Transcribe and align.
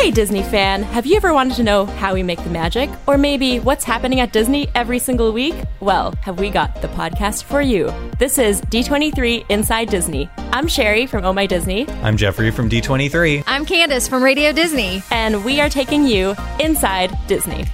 Hey, 0.00 0.10
Disney 0.10 0.42
fan, 0.42 0.82
have 0.82 1.04
you 1.04 1.14
ever 1.16 1.34
wanted 1.34 1.56
to 1.56 1.62
know 1.62 1.84
how 1.84 2.14
we 2.14 2.22
make 2.22 2.42
the 2.42 2.48
magic? 2.48 2.88
Or 3.06 3.18
maybe 3.18 3.60
what's 3.60 3.84
happening 3.84 4.20
at 4.20 4.32
Disney 4.32 4.66
every 4.74 4.98
single 4.98 5.30
week? 5.30 5.54
Well, 5.80 6.14
have 6.22 6.40
we 6.40 6.48
got 6.48 6.80
the 6.80 6.88
podcast 6.88 7.44
for 7.44 7.60
you? 7.60 7.92
This 8.18 8.38
is 8.38 8.62
D23 8.62 9.44
Inside 9.50 9.90
Disney. 9.90 10.30
I'm 10.52 10.66
Sherry 10.68 11.04
from 11.04 11.26
Oh 11.26 11.34
My 11.34 11.44
Disney. 11.44 11.86
I'm 12.02 12.16
Jeffrey 12.16 12.50
from 12.50 12.70
D23. 12.70 13.44
I'm 13.46 13.66
Candace 13.66 14.08
from 14.08 14.22
Radio 14.22 14.52
Disney. 14.52 15.02
And 15.10 15.44
we 15.44 15.60
are 15.60 15.68
taking 15.68 16.06
you 16.06 16.34
inside 16.58 17.14
Disney. 17.26 17.64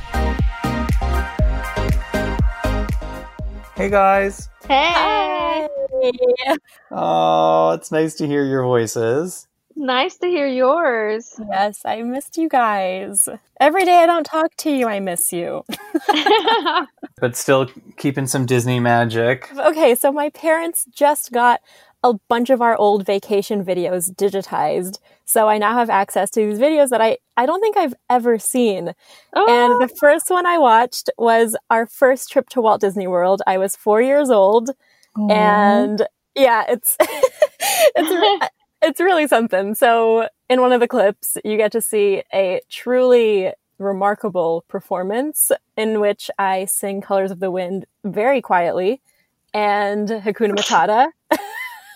Hey, 3.77 3.89
guys. 3.89 4.49
Hey. 4.67 5.69
Hey. 6.03 6.19
Oh, 6.91 7.71
it's 7.71 7.93
nice 7.93 8.15
to 8.17 8.27
hear 8.27 8.45
your 8.45 8.65
voices. 8.65 9.47
Nice 9.77 10.17
to 10.19 10.27
hear 10.27 10.47
yours. 10.47 11.39
Yes, 11.51 11.83
I 11.85 12.01
missed 12.03 12.39
you 12.39 12.49
guys. 12.49 13.29
Every 13.61 13.85
day 13.85 13.97
I 13.97 14.07
don't 14.07 14.25
talk 14.25 14.57
to 14.59 14.71
you, 14.71 14.89
I 14.89 15.01
miss 15.01 15.33
you. 15.33 15.65
But 17.19 17.35
still 17.35 17.67
keeping 17.97 18.27
some 18.27 18.45
Disney 18.45 18.79
magic. 18.79 19.51
Okay, 19.57 19.95
so 19.95 20.13
my 20.13 20.29
parents 20.31 20.85
just 20.95 21.33
got 21.33 21.63
a 22.05 22.13
bunch 22.29 22.51
of 22.51 22.61
our 22.61 22.77
old 22.77 23.07
vacation 23.07 23.65
videos 23.65 24.11
digitized. 24.15 24.99
So 25.25 25.49
I 25.49 25.57
now 25.57 25.73
have 25.79 25.89
access 25.89 26.31
to 26.33 26.41
these 26.47 26.59
videos 26.59 26.91
that 26.91 27.01
I, 27.01 27.17
I 27.39 27.47
don't 27.47 27.61
think 27.63 27.79
I've 27.79 27.95
ever 28.11 28.39
seen. 28.39 28.93
oh, 29.35 29.47
And 29.49 29.81
the 29.89 29.93
oh. 29.93 29.97
first 29.99 30.29
one 30.29 30.45
I 30.45 30.59
watched 30.59 31.09
was 31.17 31.57
our 31.71 31.87
first 31.87 32.31
trip 32.31 32.51
to 32.51 32.61
Walt 32.61 32.83
Disney 32.83 33.07
World. 33.07 33.41
I 33.47 33.57
was 33.57 33.75
four 33.77 34.03
years 34.03 34.29
old. 34.29 34.71
And 35.31 36.07
yeah, 36.35 36.65
it's, 36.69 36.99
it's, 37.01 38.11
re- 38.11 38.49
it's 38.87 39.01
really 39.01 39.27
something. 39.27 39.75
So 39.75 40.29
in 40.49 40.61
one 40.61 40.73
of 40.73 40.81
the 40.81 40.89
clips, 40.89 41.37
you 41.45 41.57
get 41.57 41.73
to 41.73 41.81
see 41.81 42.23
a 42.33 42.61
truly 42.71 43.53
remarkable 43.79 44.65
performance 44.69 45.51
in 45.77 46.01
which 46.01 46.31
I 46.39 46.65
sing 46.67 47.01
Colors 47.01 47.31
of 47.31 47.41
the 47.41 47.51
Wind 47.51 47.87
very 48.05 48.41
quietly 48.41 49.03
and 49.53 50.09
Hakuna 50.09 50.55
Matata. 50.55 51.09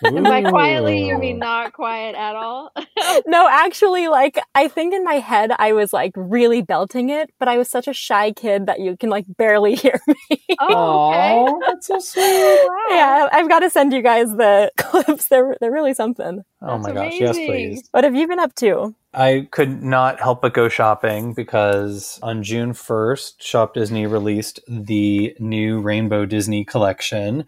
And 0.03 0.25
by 0.25 0.43
quietly, 0.43 1.07
you 1.07 1.19
mean 1.19 1.39
not 1.39 1.73
quiet 1.73 2.15
at 2.15 2.37
all? 2.37 2.73
no, 3.27 3.49
actually, 3.51 4.09
like, 4.09 4.39
I 4.55 4.69
think 4.69 4.95
in 4.95 5.05
my 5.05 5.15
head 5.15 5.53
I 5.59 5.73
was 5.73 5.93
like 5.93 6.13
really 6.17 6.63
belting 6.63 7.11
it, 7.11 7.31
but 7.39 7.49
I 7.49 7.59
was 7.59 7.69
such 7.69 7.89
a 7.89 7.93
shy 7.93 8.33
kid 8.33 8.67
that 8.67 8.81
you 8.81 8.97
can 8.97 9.11
like 9.11 9.27
barely 9.37 9.75
hear 9.77 10.01
me. 10.07 10.41
oh, 10.59 11.11
okay. 11.11 11.67
That's 11.67 11.87
so 11.87 11.99
sweet. 11.99 12.21
Wow. 12.71 12.87
yeah, 12.91 13.29
I've 13.33 13.49
got 13.49 13.61
to 13.61 13.71
send 13.71 13.93
you 13.93 14.03
guys 14.03 14.31
the 14.31 14.71
clips. 14.77 15.29
They're, 15.29 15.57
they're 15.61 15.73
really 15.73 15.95
something. 15.95 16.43
Oh 16.63 16.79
my 16.79 16.93
That's 16.93 17.19
gosh, 17.19 17.21
yes, 17.21 17.37
please. 17.37 17.89
What 17.93 18.05
have 18.05 18.15
you 18.15 18.29
been 18.29 18.39
up 18.39 18.55
to? 18.57 18.95
I 19.13 19.49
could 19.51 19.83
not 19.83 20.21
help 20.21 20.43
but 20.43 20.55
go 20.55 20.69
shopping 20.69 21.35
because 21.35 22.21
on 22.23 22.43
June 22.43 22.73
1st, 22.73 23.43
Shop 23.43 23.75
Disney 23.75 24.07
released 24.07 24.61
the 24.69 25.35
new 25.41 25.81
Rainbow 25.81 26.27
Disney 26.27 26.65
collection, 26.65 27.45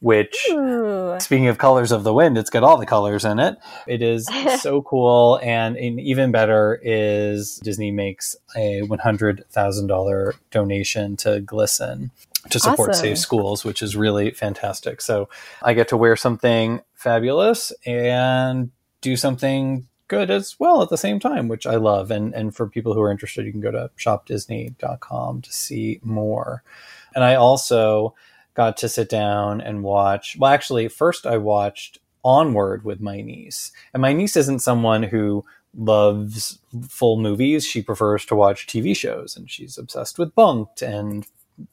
which 0.00 0.36
Ooh. 0.50 1.16
Speaking 1.18 1.48
of 1.48 1.58
colors 1.58 1.90
of 1.90 2.04
the 2.04 2.14
wind, 2.14 2.38
it's 2.38 2.50
got 2.50 2.62
all 2.62 2.76
the 2.76 2.86
colors 2.86 3.24
in 3.24 3.38
it. 3.38 3.58
It 3.86 4.02
is 4.02 4.28
so 4.60 4.82
cool, 4.82 5.40
and, 5.42 5.76
and 5.76 5.98
even 6.00 6.30
better 6.30 6.78
is 6.82 7.56
Disney 7.56 7.90
makes 7.90 8.36
a 8.56 8.82
one 8.82 9.00
hundred 9.00 9.44
thousand 9.50 9.88
dollar 9.88 10.34
donation 10.50 11.16
to 11.18 11.40
GLSEN 11.40 12.10
to 12.50 12.60
support 12.60 12.90
Awesome. 12.90 13.02
safe 13.02 13.18
schools, 13.18 13.64
which 13.64 13.82
is 13.82 13.96
really 13.96 14.30
fantastic. 14.30 15.00
So 15.00 15.28
I 15.62 15.74
get 15.74 15.88
to 15.88 15.96
wear 15.96 16.16
something 16.16 16.80
fabulous 16.94 17.72
and 17.84 18.70
do 19.00 19.16
something 19.16 19.86
good 20.06 20.30
as 20.30 20.58
well 20.58 20.82
at 20.82 20.88
the 20.88 20.96
same 20.96 21.20
time, 21.20 21.48
which 21.48 21.66
I 21.66 21.76
love. 21.76 22.10
And 22.10 22.34
and 22.34 22.54
for 22.54 22.68
people 22.68 22.94
who 22.94 23.00
are 23.00 23.10
interested, 23.10 23.44
you 23.46 23.52
can 23.52 23.60
go 23.60 23.70
to 23.72 23.90
shopdisney.com 23.98 25.42
to 25.42 25.52
see 25.52 26.00
more. 26.02 26.62
And 27.14 27.24
I 27.24 27.34
also 27.34 28.14
got 28.58 28.76
to 28.78 28.88
sit 28.88 29.08
down 29.08 29.60
and 29.60 29.84
watch. 29.84 30.36
Well, 30.38 30.50
actually, 30.52 30.88
first 30.88 31.24
I 31.26 31.36
watched 31.38 31.98
Onward 32.24 32.84
with 32.84 33.00
my 33.00 33.20
niece. 33.20 33.70
And 33.94 34.02
my 34.02 34.12
niece 34.12 34.36
isn't 34.36 34.58
someone 34.58 35.04
who 35.04 35.44
loves 35.76 36.58
full 36.88 37.20
movies. 37.20 37.64
She 37.64 37.82
prefers 37.82 38.26
to 38.26 38.34
watch 38.34 38.66
TV 38.66 38.96
shows 38.96 39.36
and 39.36 39.48
she's 39.48 39.78
obsessed 39.78 40.18
with 40.18 40.34
Bunk'd 40.34 40.82
and 40.82 41.24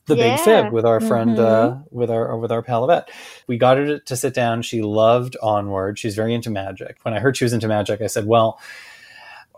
the 0.06 0.16
Yeah. 0.16 0.36
Big 0.36 0.40
Fib 0.46 0.74
with 0.74 0.86
our 0.86 1.00
friend 1.02 1.40
uh, 1.40 1.70
Mhm. 1.72 1.84
with 1.92 2.12
our 2.12 2.38
with 2.38 2.52
our 2.52 2.62
pal 2.62 2.84
Yvette. 2.84 3.10
We 3.48 3.58
got 3.58 3.78
her 3.78 3.86
to, 3.86 4.00
to 4.00 4.16
sit 4.16 4.34
down. 4.36 4.62
She 4.62 4.82
loved 4.82 5.36
Onward. 5.42 5.98
She's 5.98 6.16
very 6.16 6.34
into 6.36 6.50
magic. 6.52 6.98
When 7.04 7.14
I 7.16 7.20
heard 7.20 7.36
she 7.38 7.46
was 7.46 7.54
into 7.54 7.68
magic, 7.68 8.02
I 8.02 8.08
said, 8.08 8.26
"Well, 8.28 8.60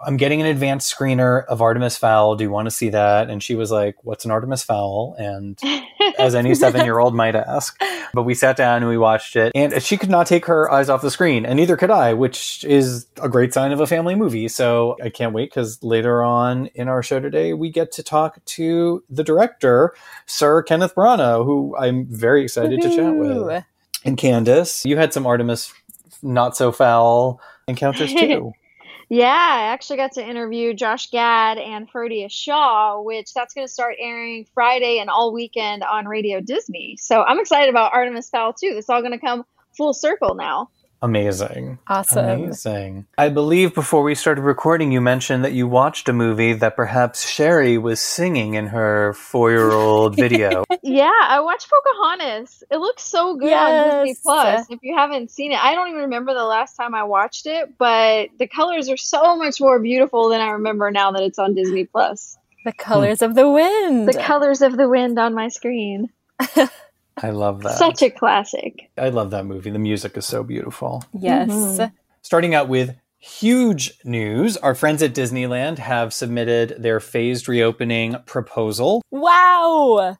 I'm 0.05 0.17
getting 0.17 0.41
an 0.41 0.47
advanced 0.47 0.93
screener 0.95 1.45
of 1.45 1.61
Artemis 1.61 1.97
Fowl. 1.97 2.35
Do 2.35 2.43
you 2.43 2.51
want 2.51 2.65
to 2.67 2.71
see 2.71 2.89
that?" 2.89 3.29
And 3.29 3.41
she 3.41 3.55
was 3.55 3.71
like, 3.71 3.95
"What's 4.03 4.25
an 4.25 4.31
Artemis 4.31 4.63
Fowl?" 4.63 5.15
And 5.17 5.59
as 6.19 6.35
any 6.35 6.55
seven 6.55 6.85
year 6.85 6.99
old 6.99 7.15
might 7.15 7.35
ask. 7.35 7.79
But 8.13 8.23
we 8.23 8.33
sat 8.33 8.57
down 8.57 8.77
and 8.77 8.87
we 8.87 8.97
watched 8.97 9.35
it, 9.35 9.51
and 9.55 9.81
she 9.81 9.97
could 9.97 10.09
not 10.09 10.27
take 10.27 10.45
her 10.45 10.71
eyes 10.71 10.89
off 10.89 11.01
the 11.01 11.11
screen, 11.11 11.45
and 11.45 11.57
neither 11.57 11.77
could 11.77 11.91
I, 11.91 12.13
which 12.13 12.63
is 12.63 13.07
a 13.21 13.29
great 13.29 13.53
sign 13.53 13.71
of 13.71 13.79
a 13.79 13.87
family 13.87 14.15
movie. 14.15 14.47
So 14.47 14.95
I 15.03 15.09
can't 15.09 15.33
wait 15.33 15.49
because 15.49 15.81
later 15.83 16.23
on 16.23 16.67
in 16.67 16.87
our 16.87 17.03
show 17.03 17.19
today, 17.19 17.53
we 17.53 17.69
get 17.69 17.91
to 17.93 18.03
talk 18.03 18.43
to 18.45 19.03
the 19.09 19.23
director, 19.23 19.93
Sir 20.25 20.63
Kenneth 20.63 20.95
Branagh, 20.95 21.45
who 21.45 21.75
I'm 21.77 22.05
very 22.05 22.43
excited 22.43 22.81
to 22.81 22.95
chat 22.95 23.15
with. 23.15 23.63
And 24.05 24.17
Candace, 24.17 24.85
you 24.85 24.97
had 24.97 25.13
some 25.13 25.25
Artemis 25.25 25.73
not 26.21 26.55
so 26.55 26.71
foul 26.71 27.41
encounters 27.67 28.13
too. 28.13 28.53
Yeah, 29.09 29.27
I 29.27 29.71
actually 29.71 29.97
got 29.97 30.13
to 30.13 30.25
interview 30.27 30.73
Josh 30.73 31.09
Gad 31.11 31.57
and 31.57 31.89
Ferdia 31.89 32.29
Shaw, 32.29 33.01
which 33.01 33.33
that's 33.33 33.53
going 33.53 33.65
to 33.65 33.71
start 33.71 33.95
airing 33.99 34.45
Friday 34.53 34.99
and 34.99 35.09
all 35.09 35.31
weekend 35.31 35.83
on 35.83 36.07
Radio 36.07 36.41
Disney. 36.41 36.97
So 36.99 37.23
I'm 37.23 37.39
excited 37.39 37.69
about 37.69 37.93
Artemis 37.93 38.29
Fowl 38.29 38.51
too. 38.51 38.73
It's 38.77 38.89
all 38.89 39.01
going 39.01 39.13
to 39.13 39.25
come 39.25 39.45
full 39.77 39.93
circle 39.93 40.35
now. 40.35 40.69
Amazing. 41.01 41.77
Awesome. 41.87 42.25
Amazing. 42.25 43.05
I 43.17 43.29
believe 43.29 43.75
before 43.75 44.01
we 44.01 44.15
started 44.15 44.41
recording, 44.41 44.91
you 44.91 44.99
mentioned 44.99 45.43
that 45.45 45.53
you 45.53 45.67
watched 45.67 46.09
a 46.09 46.13
movie 46.13 46.53
that 46.53 46.75
perhaps 46.75 47.27
Sherry 47.27 47.77
was 47.77 48.01
singing 48.01 48.55
in 48.55 48.67
her 48.67 49.13
four 49.13 49.51
year 49.51 49.71
old 49.71 50.15
video. 50.17 50.63
Yeah, 50.81 51.11
I 51.21 51.39
watched 51.41 51.69
Pocahontas. 51.69 52.63
It 52.71 52.77
looks 52.77 53.03
so 53.03 53.35
good 53.35 53.53
on 53.53 54.05
Disney 54.05 54.17
Plus. 54.23 54.65
If 54.69 54.79
you 54.81 54.95
haven't 54.95 55.29
seen 55.29 55.51
it, 55.51 55.63
I 55.63 55.75
don't 55.75 55.89
even 55.89 56.01
remember 56.01 56.33
the 56.33 56.45
last 56.45 56.75
time 56.75 56.95
I 56.95 57.03
watched 57.03 57.45
it, 57.45 57.77
but 57.77 58.29
the 58.39 58.47
colors 58.47 58.89
are 58.89 58.97
so 58.97 59.35
much 59.35 59.61
more 59.61 59.79
beautiful 59.79 60.29
than 60.29 60.41
I 60.41 60.49
remember 60.49 60.89
now 60.89 61.11
that 61.11 61.21
it's 61.21 61.37
on 61.37 61.53
Disney 61.53 61.85
Plus. 61.85 62.37
The 62.65 62.73
colors 62.73 63.21
of 63.21 63.35
the 63.35 63.49
wind. 63.49 64.07
The 64.09 64.19
colors 64.19 64.61
of 64.61 64.75
the 64.75 64.89
wind 64.89 65.19
on 65.19 65.35
my 65.35 65.49
screen. 65.49 66.09
I 67.21 67.31
love 67.31 67.63
that. 67.63 67.77
Such 67.77 68.01
a 68.03 68.09
classic. 68.09 68.89
I 68.97 69.09
love 69.09 69.31
that 69.31 69.45
movie. 69.45 69.69
The 69.71 69.79
music 69.79 70.17
is 70.17 70.25
so 70.25 70.43
beautiful. 70.43 71.03
yes. 71.13 71.49
Mhm. 71.49 71.91
Starting 72.21 72.53
out 72.55 72.67
with 72.67 72.95
huge 73.27 73.91
news, 74.03 74.55
our 74.57 74.73
friends 74.73 75.03
at 75.03 75.13
Disneyland 75.13 75.77
have 75.79 76.13
submitted 76.13 76.75
their 76.81 76.99
phased 76.99 77.47
reopening 77.47 78.15
proposal. 78.25 79.03
Wow. 79.11 80.17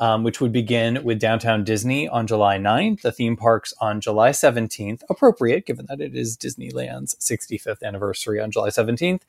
um, 0.00 0.24
which 0.24 0.40
would 0.40 0.52
begin 0.52 1.04
with 1.04 1.20
Downtown 1.20 1.62
Disney 1.62 2.08
on 2.08 2.26
July 2.26 2.58
9th, 2.58 3.02
the 3.02 3.12
theme 3.12 3.36
parks 3.36 3.74
on 3.80 4.00
July 4.00 4.30
17th, 4.30 5.02
appropriate 5.10 5.66
given 5.66 5.86
that 5.88 6.00
it 6.00 6.16
is 6.16 6.36
Disneyland's 6.36 7.14
65th 7.20 7.82
anniversary 7.82 8.40
on 8.40 8.50
July 8.50 8.70
17th, 8.70 9.20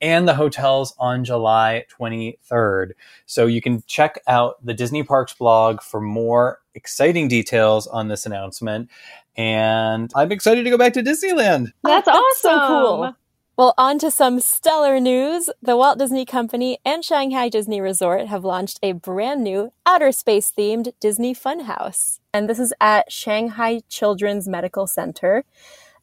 and 0.00 0.28
the 0.28 0.34
hotels 0.34 0.94
on 0.98 1.24
July 1.24 1.86
23rd. 1.98 2.92
So 3.24 3.46
you 3.46 3.62
can 3.62 3.82
check 3.86 4.18
out 4.26 4.64
the 4.64 4.74
Disney 4.74 5.02
Parks 5.02 5.32
blog 5.32 5.80
for 5.80 6.00
more 6.00 6.60
exciting 6.74 7.26
details 7.26 7.86
on 7.86 8.08
this 8.08 8.26
announcement. 8.26 8.90
And 9.38 10.10
I'm 10.16 10.32
excited 10.32 10.64
to 10.64 10.70
go 10.70 10.76
back 10.76 10.92
to 10.94 11.02
Disneyland. 11.02 11.72
That's, 11.84 12.06
That's 12.06 12.08
awesome. 12.08 12.50
so 12.50 12.66
cool. 12.66 13.14
Well, 13.56 13.74
on 13.78 13.98
to 14.00 14.10
some 14.10 14.38
stellar 14.40 15.00
news. 15.00 15.48
The 15.62 15.76
Walt 15.76 15.98
Disney 15.98 16.24
Company 16.24 16.78
and 16.84 17.04
Shanghai 17.04 17.48
Disney 17.48 17.80
Resort 17.80 18.26
have 18.26 18.44
launched 18.44 18.78
a 18.82 18.92
brand 18.92 19.42
new 19.42 19.72
outer 19.86 20.12
space 20.12 20.52
themed 20.56 20.92
Disney 21.00 21.34
Funhouse. 21.34 22.18
And 22.32 22.48
this 22.48 22.58
is 22.58 22.72
at 22.80 23.10
Shanghai 23.10 23.80
Children's 23.88 24.48
Medical 24.48 24.86
Center. 24.86 25.44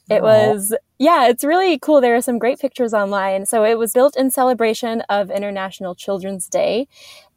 It 0.10 0.22
Aw. 0.22 0.24
was, 0.24 0.76
yeah, 1.00 1.28
it's 1.28 1.44
really 1.44 1.80
cool. 1.80 2.00
There 2.00 2.16
are 2.16 2.22
some 2.22 2.40
great 2.40 2.60
pictures 2.60 2.94
online. 2.94 3.46
So 3.46 3.64
it 3.64 3.78
was 3.78 3.94
built 3.94 4.18
in 4.18 4.32
celebration 4.32 5.02
of 5.10 5.32
International 5.32 5.96
Children's 5.96 6.48
Day 6.48 6.88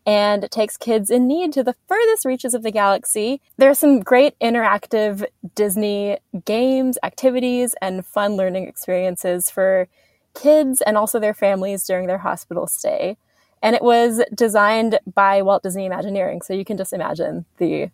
and 0.09 0.43
it 0.43 0.51
takes 0.51 0.79
kids 0.79 1.11
in 1.11 1.29
need 1.29 1.53
to 1.53 1.63
the 1.63 1.77
furthest 1.87 2.25
reaches 2.25 2.55
of 2.55 2.63
the 2.63 2.71
galaxy. 2.71 3.43
There 3.59 3.69
are 3.69 3.75
some 3.75 4.01
great 4.01 4.35
interactive 4.41 5.23
Disney 5.55 6.17
games, 6.47 6.97
activities, 7.03 7.75
and 7.83 8.07
fun 8.07 8.35
learning 8.35 8.67
experiences 8.67 9.51
for 9.51 9.87
kids 10.33 10.81
and 10.81 10.97
also 10.97 11.21
their 11.21 11.35
families 11.35 11.87
during 11.87 12.07
their 12.07 12.19
hospital 12.19 12.67
stay. 12.67 13.19
And 13.63 13.77
it 13.77 13.83
was 13.83 14.23
designed 14.35 14.99
by 15.15 15.43
Walt 15.43 15.63
Disney 15.63 15.85
Imagineering, 15.85 16.41
so 16.41 16.55
you 16.55 16.65
can 16.65 16.79
just 16.79 16.95
imagine 16.95 17.45
the 17.59 17.91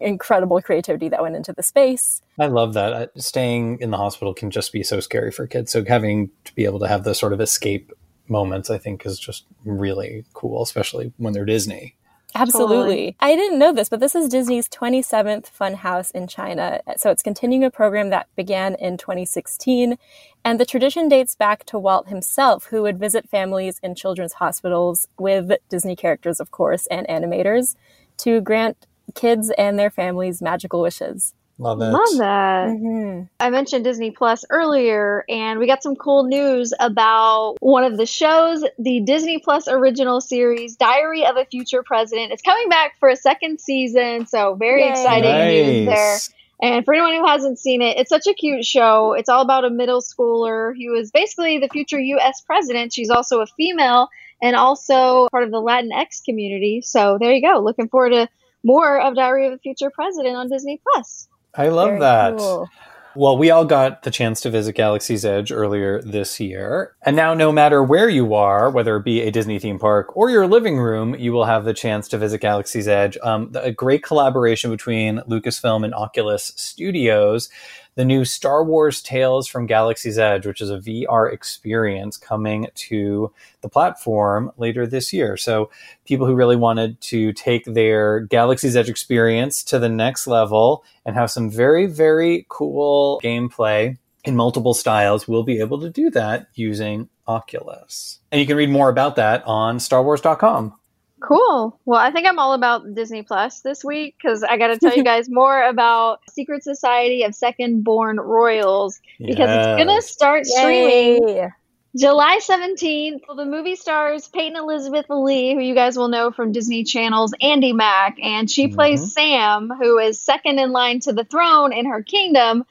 incredible 0.00 0.60
creativity 0.60 1.08
that 1.10 1.22
went 1.22 1.36
into 1.36 1.52
the 1.52 1.62
space. 1.62 2.22
I 2.40 2.46
love 2.46 2.74
that. 2.74 2.92
Uh, 2.92 3.06
Staying 3.16 3.78
in 3.80 3.92
the 3.92 3.98
hospital 3.98 4.34
can 4.34 4.50
just 4.50 4.72
be 4.72 4.82
so 4.82 4.98
scary 4.98 5.30
for 5.30 5.46
kids. 5.46 5.70
So 5.70 5.84
having 5.84 6.30
to 6.44 6.54
be 6.56 6.64
able 6.64 6.80
to 6.80 6.88
have 6.88 7.04
the 7.04 7.14
sort 7.14 7.32
of 7.32 7.40
escape 7.40 7.92
moments, 8.28 8.70
I 8.70 8.78
think 8.78 9.04
is 9.06 9.18
just 9.18 9.44
really 9.64 10.24
cool, 10.34 10.62
especially 10.62 11.12
when 11.16 11.32
they're 11.32 11.44
Disney. 11.44 11.94
Absolutely. 12.34 12.76
Totally. 12.76 13.16
I 13.20 13.34
didn't 13.34 13.58
know 13.58 13.72
this, 13.72 13.88
but 13.88 14.00
this 14.00 14.14
is 14.14 14.28
Disney's 14.28 14.68
27th 14.68 15.46
Funhouse 15.58 16.10
in 16.12 16.26
China. 16.26 16.80
So 16.96 17.10
it's 17.10 17.22
continuing 17.22 17.64
a 17.64 17.70
program 17.70 18.10
that 18.10 18.28
began 18.36 18.74
in 18.74 18.98
2016. 18.98 19.96
And 20.44 20.60
the 20.60 20.66
tradition 20.66 21.08
dates 21.08 21.34
back 21.34 21.64
to 21.66 21.78
Walt 21.78 22.08
himself, 22.08 22.66
who 22.66 22.82
would 22.82 22.98
visit 22.98 23.28
families 23.28 23.80
in 23.82 23.94
children's 23.94 24.34
hospitals 24.34 25.08
with 25.18 25.50
Disney 25.70 25.96
characters, 25.96 26.38
of 26.38 26.50
course, 26.50 26.86
and 26.88 27.06
animators 27.08 27.74
to 28.18 28.40
grant 28.42 28.86
kids 29.14 29.50
and 29.56 29.78
their 29.78 29.90
families 29.90 30.42
magical 30.42 30.82
wishes. 30.82 31.32
Love 31.58 31.80
it. 31.80 31.86
Love 31.86 32.18
that. 32.18 32.68
Mm-hmm. 32.68 33.24
I 33.40 33.48
mentioned 33.48 33.84
Disney 33.84 34.10
Plus 34.10 34.44
earlier, 34.50 35.24
and 35.28 35.58
we 35.58 35.66
got 35.66 35.82
some 35.82 35.96
cool 35.96 36.24
news 36.24 36.74
about 36.78 37.56
one 37.60 37.84
of 37.84 37.96
the 37.96 38.04
shows, 38.04 38.62
the 38.78 39.00
Disney 39.00 39.38
Plus 39.38 39.66
original 39.66 40.20
series, 40.20 40.76
Diary 40.76 41.24
of 41.24 41.36
a 41.36 41.46
Future 41.46 41.82
President. 41.82 42.30
It's 42.30 42.42
coming 42.42 42.68
back 42.68 42.98
for 42.98 43.08
a 43.08 43.16
second 43.16 43.58
season, 43.58 44.26
so 44.26 44.54
very 44.54 44.82
Yay. 44.82 44.90
exciting 44.90 45.30
nice. 45.30 45.66
news 45.66 45.86
there. 45.86 46.18
And 46.62 46.84
for 46.84 46.94
anyone 46.94 47.14
who 47.14 47.26
hasn't 47.26 47.58
seen 47.58 47.80
it, 47.80 47.98
it's 47.98 48.10
such 48.10 48.26
a 48.26 48.34
cute 48.34 48.64
show. 48.64 49.14
It's 49.14 49.28
all 49.28 49.42
about 49.42 49.64
a 49.64 49.70
middle 49.70 50.00
schooler 50.00 50.74
who 50.76 50.94
is 50.94 51.10
basically 51.10 51.58
the 51.58 51.68
future 51.68 51.98
U.S. 51.98 52.42
president. 52.42 52.92
She's 52.92 53.10
also 53.10 53.40
a 53.40 53.46
female 53.46 54.08
and 54.42 54.56
also 54.56 55.28
part 55.30 55.44
of 55.44 55.50
the 55.50 55.60
Latinx 55.60 56.22
community. 56.24 56.82
So 56.82 57.18
there 57.20 57.32
you 57.32 57.42
go. 57.42 57.60
Looking 57.60 57.88
forward 57.88 58.10
to 58.10 58.28
more 58.62 59.00
of 59.00 59.14
Diary 59.14 59.46
of 59.46 59.54
a 59.54 59.58
Future 59.58 59.90
President 59.90 60.36
on 60.36 60.48
Disney 60.48 60.80
Plus. 60.82 61.28
I 61.56 61.68
love 61.68 61.88
Very 61.88 62.00
that. 62.00 62.38
Cool. 62.38 62.68
Well, 63.16 63.38
we 63.38 63.50
all 63.50 63.64
got 63.64 64.02
the 64.02 64.10
chance 64.10 64.42
to 64.42 64.50
visit 64.50 64.74
Galaxy's 64.74 65.24
Edge 65.24 65.50
earlier 65.50 66.02
this 66.02 66.38
year. 66.38 66.94
And 67.02 67.16
now, 67.16 67.32
no 67.32 67.50
matter 67.50 67.82
where 67.82 68.10
you 68.10 68.34
are, 68.34 68.68
whether 68.68 68.94
it 68.96 69.04
be 69.04 69.22
a 69.22 69.30
Disney 69.30 69.58
theme 69.58 69.78
park 69.78 70.14
or 70.14 70.28
your 70.28 70.46
living 70.46 70.76
room, 70.76 71.14
you 71.14 71.32
will 71.32 71.46
have 71.46 71.64
the 71.64 71.72
chance 71.72 72.08
to 72.08 72.18
visit 72.18 72.42
Galaxy's 72.42 72.86
Edge. 72.86 73.16
Um, 73.22 73.52
a 73.54 73.72
great 73.72 74.02
collaboration 74.02 74.70
between 74.70 75.20
Lucasfilm 75.20 75.82
and 75.82 75.94
Oculus 75.94 76.52
Studios 76.56 77.48
the 77.96 78.04
new 78.04 78.24
Star 78.24 78.62
Wars 78.62 79.02
Tales 79.02 79.48
from 79.48 79.66
Galaxy's 79.66 80.18
Edge, 80.18 80.46
which 80.46 80.60
is 80.60 80.70
a 80.70 80.78
VR 80.78 81.32
experience 81.32 82.16
coming 82.16 82.68
to 82.74 83.32
the 83.62 83.68
platform 83.68 84.52
later 84.58 84.86
this 84.86 85.12
year. 85.12 85.36
So, 85.36 85.70
people 86.04 86.26
who 86.26 86.34
really 86.34 86.56
wanted 86.56 87.00
to 87.02 87.32
take 87.32 87.64
their 87.64 88.20
Galaxy's 88.20 88.76
Edge 88.76 88.88
experience 88.88 89.64
to 89.64 89.78
the 89.78 89.88
next 89.88 90.26
level 90.26 90.84
and 91.04 91.16
have 91.16 91.30
some 91.30 91.50
very, 91.50 91.86
very 91.86 92.46
cool 92.48 93.20
gameplay 93.24 93.96
in 94.24 94.36
multiple 94.36 94.74
styles 94.74 95.26
will 95.26 95.44
be 95.44 95.60
able 95.60 95.80
to 95.80 95.88
do 95.88 96.10
that 96.10 96.48
using 96.54 97.08
Oculus. 97.26 98.20
And 98.30 98.40
you 98.40 98.46
can 98.46 98.56
read 98.56 98.70
more 98.70 98.88
about 98.88 99.16
that 99.16 99.42
on 99.46 99.78
starwars.com. 99.78 100.74
Cool. 101.20 101.78
Well, 101.86 101.98
I 101.98 102.10
think 102.10 102.26
I'm 102.26 102.38
all 102.38 102.52
about 102.52 102.94
Disney 102.94 103.22
Plus 103.22 103.60
this 103.60 103.82
week 103.82 104.16
because 104.20 104.42
I 104.42 104.58
got 104.58 104.68
to 104.68 104.78
tell 104.78 104.94
you 104.94 105.04
guys 105.12 105.28
more 105.30 105.62
about 105.62 106.20
Secret 106.30 106.62
Society 106.62 107.22
of 107.22 107.34
Second 107.34 107.84
Born 107.84 108.20
Royals 108.20 109.00
because 109.18 109.48
yes. 109.48 109.66
it's 109.66 109.84
going 109.84 110.00
to 110.00 110.06
start 110.06 110.46
streaming 110.46 111.28
Yay. 111.28 111.48
July 111.96 112.38
17th. 112.42 113.22
Well, 113.26 113.36
the 113.38 113.46
movie 113.46 113.76
stars 113.76 114.28
Peyton 114.28 114.56
Elizabeth 114.56 115.06
Lee, 115.08 115.54
who 115.54 115.60
you 115.60 115.74
guys 115.74 115.96
will 115.96 116.08
know 116.08 116.30
from 116.30 116.52
Disney 116.52 116.84
Channel's 116.84 117.32
Andi 117.42 117.74
Mack, 117.74 118.18
and 118.22 118.50
she 118.50 118.68
plays 118.68 119.00
mm-hmm. 119.00 119.08
Sam, 119.08 119.70
who 119.80 119.98
is 119.98 120.20
second 120.20 120.58
in 120.58 120.72
line 120.72 121.00
to 121.00 121.14
the 121.14 121.24
throne 121.24 121.72
in 121.72 121.86
her 121.86 122.02
kingdom. 122.02 122.64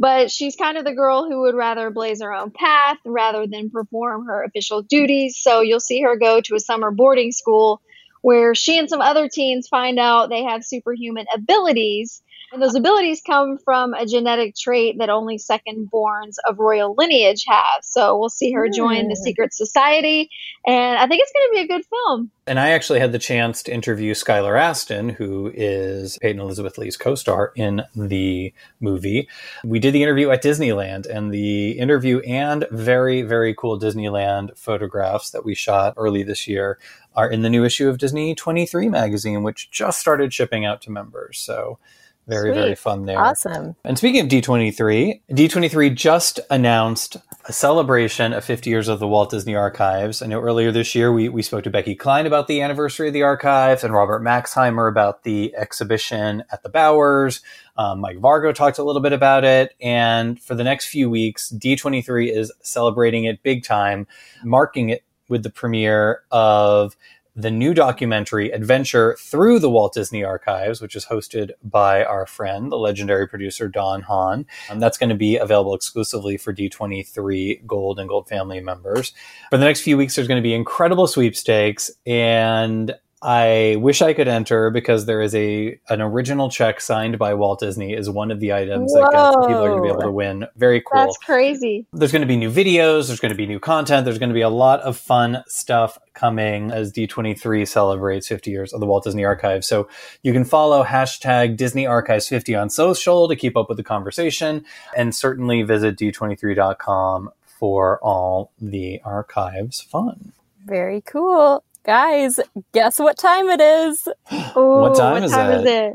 But 0.00 0.32
she's 0.32 0.56
kind 0.56 0.76
of 0.76 0.84
the 0.84 0.94
girl 0.94 1.28
who 1.28 1.42
would 1.42 1.54
rather 1.54 1.90
blaze 1.90 2.22
her 2.22 2.34
own 2.34 2.50
path 2.50 2.98
rather 3.04 3.46
than 3.46 3.70
perform 3.70 4.26
her 4.26 4.42
official 4.42 4.82
duties. 4.82 5.38
So 5.38 5.60
you'll 5.60 5.78
see 5.78 6.02
her 6.02 6.16
go 6.16 6.40
to 6.40 6.56
a 6.56 6.60
summer 6.60 6.90
boarding 6.90 7.30
school 7.30 7.80
where 8.22 8.54
she 8.54 8.78
and 8.78 8.88
some 8.88 9.00
other 9.00 9.28
teens 9.28 9.68
find 9.68 9.98
out 9.98 10.30
they 10.30 10.44
have 10.44 10.64
superhuman 10.64 11.26
abilities 11.34 12.21
and 12.52 12.60
those 12.62 12.74
abilities 12.74 13.22
come 13.24 13.56
from 13.58 13.94
a 13.94 14.04
genetic 14.04 14.54
trait 14.54 14.98
that 14.98 15.08
only 15.08 15.38
second 15.38 15.90
borns 15.90 16.36
of 16.48 16.58
royal 16.58 16.94
lineage 16.96 17.44
have. 17.48 17.82
So 17.82 18.18
we'll 18.18 18.28
see 18.28 18.52
her 18.52 18.68
join 18.68 19.08
the 19.08 19.14
hmm. 19.16 19.22
secret 19.22 19.54
society. 19.54 20.28
And 20.66 20.98
I 20.98 21.06
think 21.06 21.22
it's 21.22 21.32
going 21.32 21.48
to 21.48 21.52
be 21.52 21.60
a 21.60 21.78
good 21.78 21.86
film. 21.86 22.30
And 22.46 22.58
I 22.58 22.70
actually 22.70 23.00
had 23.00 23.12
the 23.12 23.18
chance 23.18 23.62
to 23.62 23.72
interview 23.72 24.14
Skylar 24.14 24.60
Astin, 24.60 25.10
who 25.10 25.50
is 25.54 26.18
Peyton 26.20 26.40
Elizabeth 26.40 26.76
Lee's 26.76 26.96
co 26.96 27.14
star 27.14 27.52
in 27.54 27.82
the 27.94 28.52
movie. 28.80 29.28
We 29.64 29.78
did 29.78 29.94
the 29.94 30.02
interview 30.02 30.30
at 30.30 30.42
Disneyland, 30.42 31.06
and 31.06 31.32
the 31.32 31.72
interview 31.72 32.18
and 32.20 32.66
very, 32.70 33.22
very 33.22 33.54
cool 33.54 33.78
Disneyland 33.78 34.58
photographs 34.58 35.30
that 35.30 35.44
we 35.44 35.54
shot 35.54 35.94
early 35.96 36.24
this 36.24 36.48
year 36.48 36.78
are 37.14 37.30
in 37.30 37.42
the 37.42 37.50
new 37.50 37.64
issue 37.64 37.88
of 37.88 37.98
Disney 37.98 38.34
23 38.34 38.88
magazine, 38.88 39.42
which 39.42 39.70
just 39.70 40.00
started 40.00 40.32
shipping 40.32 40.64
out 40.64 40.82
to 40.82 40.90
members. 40.90 41.38
So 41.38 41.78
very, 42.26 42.52
Sweet. 42.52 42.60
very 42.60 42.74
fun 42.74 43.06
there. 43.06 43.18
Awesome. 43.18 43.74
And 43.84 43.98
speaking 43.98 44.20
of 44.20 44.28
D23, 44.28 45.22
D23 45.30 45.94
just 45.94 46.38
announced 46.50 47.16
a 47.46 47.52
celebration 47.52 48.32
of 48.32 48.44
50 48.44 48.70
years 48.70 48.86
of 48.86 49.00
the 49.00 49.08
Walt 49.08 49.30
Disney 49.30 49.56
Archives. 49.56 50.22
I 50.22 50.26
know 50.26 50.40
earlier 50.40 50.70
this 50.70 50.94
year 50.94 51.12
we, 51.12 51.28
we 51.28 51.42
spoke 51.42 51.64
to 51.64 51.70
Becky 51.70 51.96
Cline 51.96 52.26
about 52.26 52.46
the 52.46 52.62
anniversary 52.62 53.08
of 53.08 53.14
the 53.14 53.22
archives 53.22 53.82
and 53.82 53.92
Robert 53.92 54.22
Maxheimer 54.22 54.88
about 54.88 55.24
the 55.24 55.52
exhibition 55.56 56.44
at 56.52 56.62
the 56.62 56.68
Bowers. 56.68 57.40
Um, 57.76 58.00
Mike 58.00 58.18
Vargo 58.18 58.54
talked 58.54 58.78
a 58.78 58.84
little 58.84 59.02
bit 59.02 59.12
about 59.12 59.44
it. 59.44 59.74
And 59.80 60.40
for 60.40 60.54
the 60.54 60.64
next 60.64 60.86
few 60.86 61.10
weeks, 61.10 61.50
D23 61.50 62.30
is 62.30 62.52
celebrating 62.62 63.24
it 63.24 63.42
big 63.42 63.64
time, 63.64 64.06
marking 64.44 64.90
it 64.90 65.02
with 65.28 65.42
the 65.42 65.50
premiere 65.50 66.22
of 66.30 66.96
the 67.34 67.50
new 67.50 67.72
documentary 67.72 68.50
Adventure 68.50 69.16
Through 69.18 69.58
the 69.60 69.70
Walt 69.70 69.94
Disney 69.94 70.22
Archives, 70.22 70.80
which 70.80 70.94
is 70.94 71.06
hosted 71.06 71.52
by 71.62 72.04
our 72.04 72.26
friend, 72.26 72.70
the 72.70 72.76
legendary 72.76 73.26
producer 73.26 73.68
Don 73.68 74.02
Hahn. 74.02 74.46
Um, 74.70 74.80
that's 74.80 74.98
going 74.98 75.10
to 75.10 75.16
be 75.16 75.36
available 75.36 75.74
exclusively 75.74 76.36
for 76.36 76.52
D23 76.52 77.66
Gold 77.66 77.98
and 77.98 78.08
Gold 78.08 78.28
family 78.28 78.60
members. 78.60 79.12
For 79.50 79.56
the 79.56 79.64
next 79.64 79.80
few 79.80 79.96
weeks, 79.96 80.14
there's 80.14 80.28
going 80.28 80.42
to 80.42 80.46
be 80.46 80.54
incredible 80.54 81.06
sweepstakes, 81.06 81.90
and 82.06 82.94
I 83.22 83.76
wish 83.78 84.02
I 84.02 84.14
could 84.14 84.26
enter 84.26 84.70
because 84.70 85.06
there 85.06 85.22
is 85.22 85.32
a 85.34 85.78
an 85.88 86.00
original 86.00 86.50
check 86.50 86.80
signed 86.80 87.18
by 87.18 87.34
Walt 87.34 87.60
Disney 87.60 87.92
is 87.92 88.10
one 88.10 88.32
of 88.32 88.40
the 88.40 88.52
items 88.52 88.92
Whoa. 88.92 89.02
that 89.02 89.12
gets, 89.12 89.46
people 89.46 89.62
are 89.62 89.68
going 89.68 89.82
to 89.82 89.82
be 89.82 89.88
able 89.90 90.02
to 90.02 90.10
win. 90.10 90.46
Very 90.56 90.80
cool. 90.80 91.00
That's 91.00 91.16
crazy. 91.18 91.86
There's 91.92 92.10
going 92.10 92.22
to 92.22 92.26
be 92.26 92.36
new 92.36 92.50
videos. 92.50 93.06
There's 93.06 93.20
going 93.20 93.30
to 93.30 93.36
be 93.36 93.46
new 93.46 93.60
content. 93.60 94.04
There's 94.04 94.18
going 94.18 94.30
to 94.30 94.34
be 94.34 94.40
a 94.40 94.48
lot 94.48 94.80
of 94.80 94.96
fun 94.96 95.44
stuff 95.46 95.98
coming 96.14 96.72
as 96.72 96.92
D23 96.92 97.66
celebrates 97.66 98.26
50 98.26 98.50
years 98.50 98.72
of 98.72 98.80
the 98.80 98.86
Walt 98.86 99.04
Disney 99.04 99.24
Archive. 99.24 99.64
So 99.64 99.88
you 100.22 100.32
can 100.32 100.44
follow 100.44 100.82
hashtag 100.82 101.56
Disney 101.56 101.86
Archives 101.86 102.28
50 102.28 102.56
on 102.56 102.70
social 102.70 103.28
to 103.28 103.36
keep 103.36 103.56
up 103.56 103.68
with 103.68 103.78
the 103.78 103.84
conversation, 103.84 104.64
and 104.96 105.14
certainly 105.14 105.62
visit 105.62 105.96
d23.com 105.96 107.30
for 107.46 108.00
all 108.02 108.50
the 108.60 109.00
archives 109.04 109.80
fun. 109.80 110.32
Very 110.66 111.00
cool. 111.02 111.62
Guys, 111.84 112.38
guess 112.72 113.00
what 113.00 113.18
time 113.18 113.48
it 113.48 113.60
is? 113.60 114.06
Ooh, 114.56 114.80
what 114.80 114.96
time, 114.96 115.14
what 115.14 115.24
is, 115.24 115.32
time 115.32 115.50
is 115.50 115.66
it? 115.66 115.94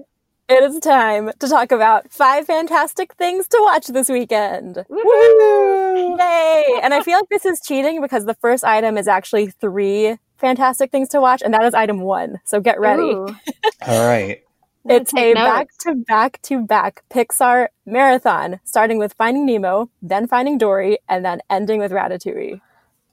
It 0.50 0.64
is 0.64 0.80
time 0.80 1.32
to 1.40 1.48
talk 1.48 1.72
about 1.72 2.12
five 2.12 2.46
fantastic 2.46 3.14
things 3.16 3.48
to 3.50 3.58
watch 3.62 3.88
this 3.88 4.10
weekend. 4.10 4.86
Woo! 4.90 6.18
Yay! 6.18 6.80
And 6.84 6.94
I 6.94 7.02
feel 7.04 7.18
like 7.18 7.30
this 7.30 7.46
is 7.46 7.62
cheating 7.62 8.02
because 8.02 8.26
the 8.26 8.34
first 8.36 8.66
item 8.66 8.98
is 8.98 9.08
actually 9.08 9.48
three 9.48 10.18
fantastic 10.38 10.92
things 10.92 11.08
to 11.10 11.22
watch, 11.22 11.42
and 11.42 11.54
that 11.54 11.64
is 11.64 11.74
item 11.74 12.02
one. 12.02 12.40
So 12.46 12.60
get 12.60 12.80
ready. 12.80 13.14
All 13.88 14.08
right. 14.08 14.42
It's 14.90 15.14
a 15.16 15.34
back 15.34 15.68
to 15.82 15.96
back 15.96 16.42
to 16.44 16.66
back 16.66 17.04
Pixar 17.10 17.68
marathon, 17.86 18.60
starting 18.64 18.98
with 18.98 19.14
Finding 19.14 19.46
Nemo, 19.46 19.90
then 20.02 20.28
Finding 20.28 20.58
Dory, 20.58 20.98
and 21.10 21.26
then 21.26 21.42
ending 21.50 21.80
with 21.80 21.92
Ratatouille. 21.92 22.62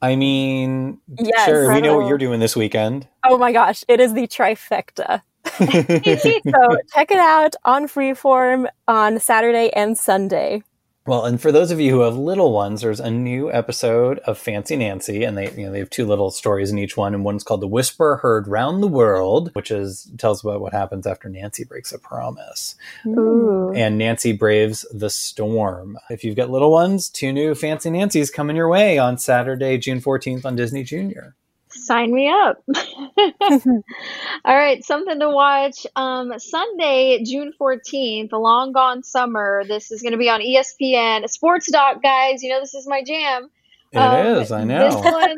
I 0.05 0.17
mean, 0.17 1.01
yes, 1.19 1.47
sure, 1.47 1.73
we 1.73 1.81
know 1.81 1.97
what 1.97 2.09
you're 2.09 2.19
doing 2.19 2.39
this 2.39 2.55
weekend. 2.55 3.09
Oh 3.25 3.39
my 3.39 3.53
gosh, 3.53 3.85
it 3.89 4.01
is 4.01 4.13
the 4.13 4.27
trifecta. 4.27 5.23
so 5.47 6.77
check 6.93 7.11
it 7.11 7.17
out 7.17 7.55
on 7.65 7.89
Freeform 7.89 8.67
on 8.87 9.19
Saturday 9.19 9.71
and 9.75 9.97
Sunday. 9.97 10.63
Well, 11.07 11.27
and 11.27 11.39
for 11.39 11.53
those 11.53 11.71
of 11.71 11.81
you 11.81 11.91
who 11.91 12.01
have 12.01 12.17
little 12.17 12.51
ones, 12.51 12.81
there's 12.81 13.01
a 13.01 13.11
new 13.11 13.53
episode 13.53 14.21
of 14.21 14.39
Fancy 14.39 14.75
Nancy, 14.75 15.23
and 15.23 15.37
they 15.37 15.51
you 15.53 15.67
know 15.67 15.73
they 15.73 15.81
have 15.81 15.91
two 15.91 16.07
little 16.07 16.31
stories 16.31 16.71
in 16.71 16.79
each 16.79 16.97
one, 16.97 17.13
and 17.13 17.25
one's 17.25 17.45
called 17.45 17.61
"The 17.61 17.67
Whisper 17.67 18.17
Heard 18.17 18.49
Round 18.49 18.83
the 18.83 18.89
World," 18.89 19.51
which 19.53 19.71
is 19.71 20.11
tells 20.17 20.43
about 20.43 20.63
what 20.63 20.73
happens 20.73 21.07
after 21.07 21.29
Nancy 21.29 21.65
breaks 21.65 21.93
a 21.93 21.99
promise, 21.99 22.75
Ooh. 23.07 23.71
and 23.75 23.99
Nancy 23.99 24.33
braves 24.33 24.87
the 24.95 25.11
storm. 25.11 25.99
If 26.09 26.25
you've 26.25 26.37
got 26.37 26.49
little 26.49 26.71
ones, 26.71 27.11
two 27.11 27.35
new 27.35 27.55
Fancy 27.55 27.91
Nancy's 27.91 28.31
coming 28.31 28.57
your 28.57 28.69
way 28.69 28.97
on 28.97 29.19
Saturday, 29.19 29.77
June 29.77 30.01
14th 30.01 30.47
on 30.47 30.57
Disney 30.57 30.85
Junior 30.85 31.37
sign 31.75 32.13
me 32.13 32.29
up. 32.29 32.63
All 34.45 34.57
right, 34.57 34.85
something 34.85 35.21
to 35.21 35.31
watch. 35.31 35.87
Um, 35.97 36.39
Sunday, 36.39 37.23
June 37.25 37.53
14th, 37.61 38.33
a 38.33 38.39
long 38.39 38.73
gone 38.73 39.03
summer. 39.03 39.65
This 39.67 39.91
is 39.91 40.03
going 40.03 40.13
to 40.13 40.19
be 40.19 40.29
on 40.29 40.41
ESPN. 40.41 41.29
Sports 41.29 41.71
Doc, 41.71 42.03
guys. 42.03 42.43
You 42.43 42.51
know, 42.51 42.61
this 42.61 42.75
is 42.75 42.87
my 42.87 43.03
jam. 43.03 43.51
It 43.93 43.99
um, 43.99 44.27
is, 44.39 44.51
I 44.51 44.65
know. 44.65 44.91
This 44.91 45.13
one 45.13 45.37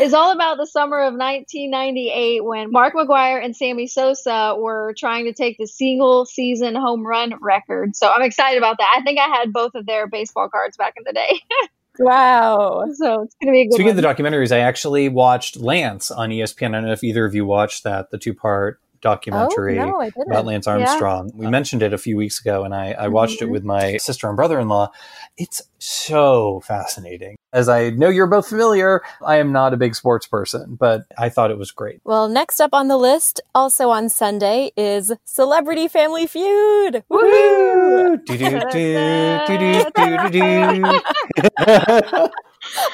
is 0.00 0.14
all 0.14 0.30
about 0.30 0.58
the 0.58 0.66
summer 0.66 1.00
of 1.00 1.14
1998 1.14 2.44
when 2.44 2.70
Mark 2.70 2.94
McGwire 2.94 3.44
and 3.44 3.56
Sammy 3.56 3.88
Sosa 3.88 4.54
were 4.56 4.94
trying 4.96 5.24
to 5.24 5.32
take 5.32 5.58
the 5.58 5.66
single 5.66 6.24
season 6.24 6.76
home 6.76 7.04
run 7.04 7.34
record. 7.40 7.96
So 7.96 8.08
I'm 8.08 8.22
excited 8.22 8.58
about 8.58 8.78
that. 8.78 8.94
I 8.96 9.02
think 9.02 9.18
I 9.18 9.26
had 9.26 9.52
both 9.52 9.74
of 9.74 9.86
their 9.86 10.06
baseball 10.06 10.48
cards 10.48 10.76
back 10.76 10.94
in 10.96 11.02
the 11.04 11.12
day. 11.12 11.40
wow. 11.98 12.84
So 12.94 13.22
it's 13.22 13.34
going 13.42 13.46
to 13.46 13.52
be 13.52 13.62
a 13.62 13.64
good 13.64 13.74
Speaking 13.74 13.94
one. 13.94 14.04
of 14.04 14.16
the 14.16 14.22
documentaries, 14.22 14.52
I 14.52 14.60
actually 14.60 15.08
watched 15.08 15.56
Lance 15.56 16.10
on 16.10 16.30
ESPN. 16.30 16.68
I 16.68 16.70
don't 16.72 16.86
know 16.86 16.92
if 16.92 17.04
either 17.04 17.24
of 17.24 17.34
you 17.34 17.46
watched 17.46 17.84
that, 17.84 18.10
the 18.10 18.18
two 18.18 18.34
part 18.34 18.80
documentary 19.04 19.78
oh, 19.78 19.86
no, 19.86 20.10
about 20.26 20.46
Lance 20.46 20.66
Armstrong. 20.66 21.28
Yeah. 21.28 21.40
We 21.44 21.46
mentioned 21.46 21.82
it 21.82 21.92
a 21.92 21.98
few 21.98 22.16
weeks 22.16 22.40
ago, 22.40 22.64
and 22.64 22.74
I, 22.74 22.92
I 22.92 23.08
watched 23.08 23.36
mm-hmm. 23.36 23.50
it 23.50 23.52
with 23.52 23.62
my 23.62 23.98
sister 23.98 24.26
and 24.26 24.34
brother 24.34 24.58
in 24.58 24.68
law. 24.68 24.90
It's 25.36 25.62
so 25.78 26.60
fascinating. 26.66 27.36
As 27.52 27.68
I 27.68 27.90
know 27.90 28.08
you're 28.08 28.26
both 28.26 28.48
familiar, 28.48 29.02
I 29.24 29.36
am 29.36 29.52
not 29.52 29.74
a 29.74 29.76
big 29.76 29.94
sports 29.94 30.26
person, 30.26 30.74
but 30.74 31.04
I 31.18 31.28
thought 31.28 31.50
it 31.50 31.58
was 31.58 31.70
great. 31.70 32.00
Well, 32.04 32.28
next 32.28 32.60
up 32.60 32.70
on 32.72 32.88
the 32.88 32.96
list, 32.96 33.40
also 33.54 33.90
on 33.90 34.08
Sunday, 34.08 34.72
is 34.76 35.12
Celebrity 35.24 35.86
Family 35.86 36.26
Feud. 36.26 37.04
Woo! 37.08 38.18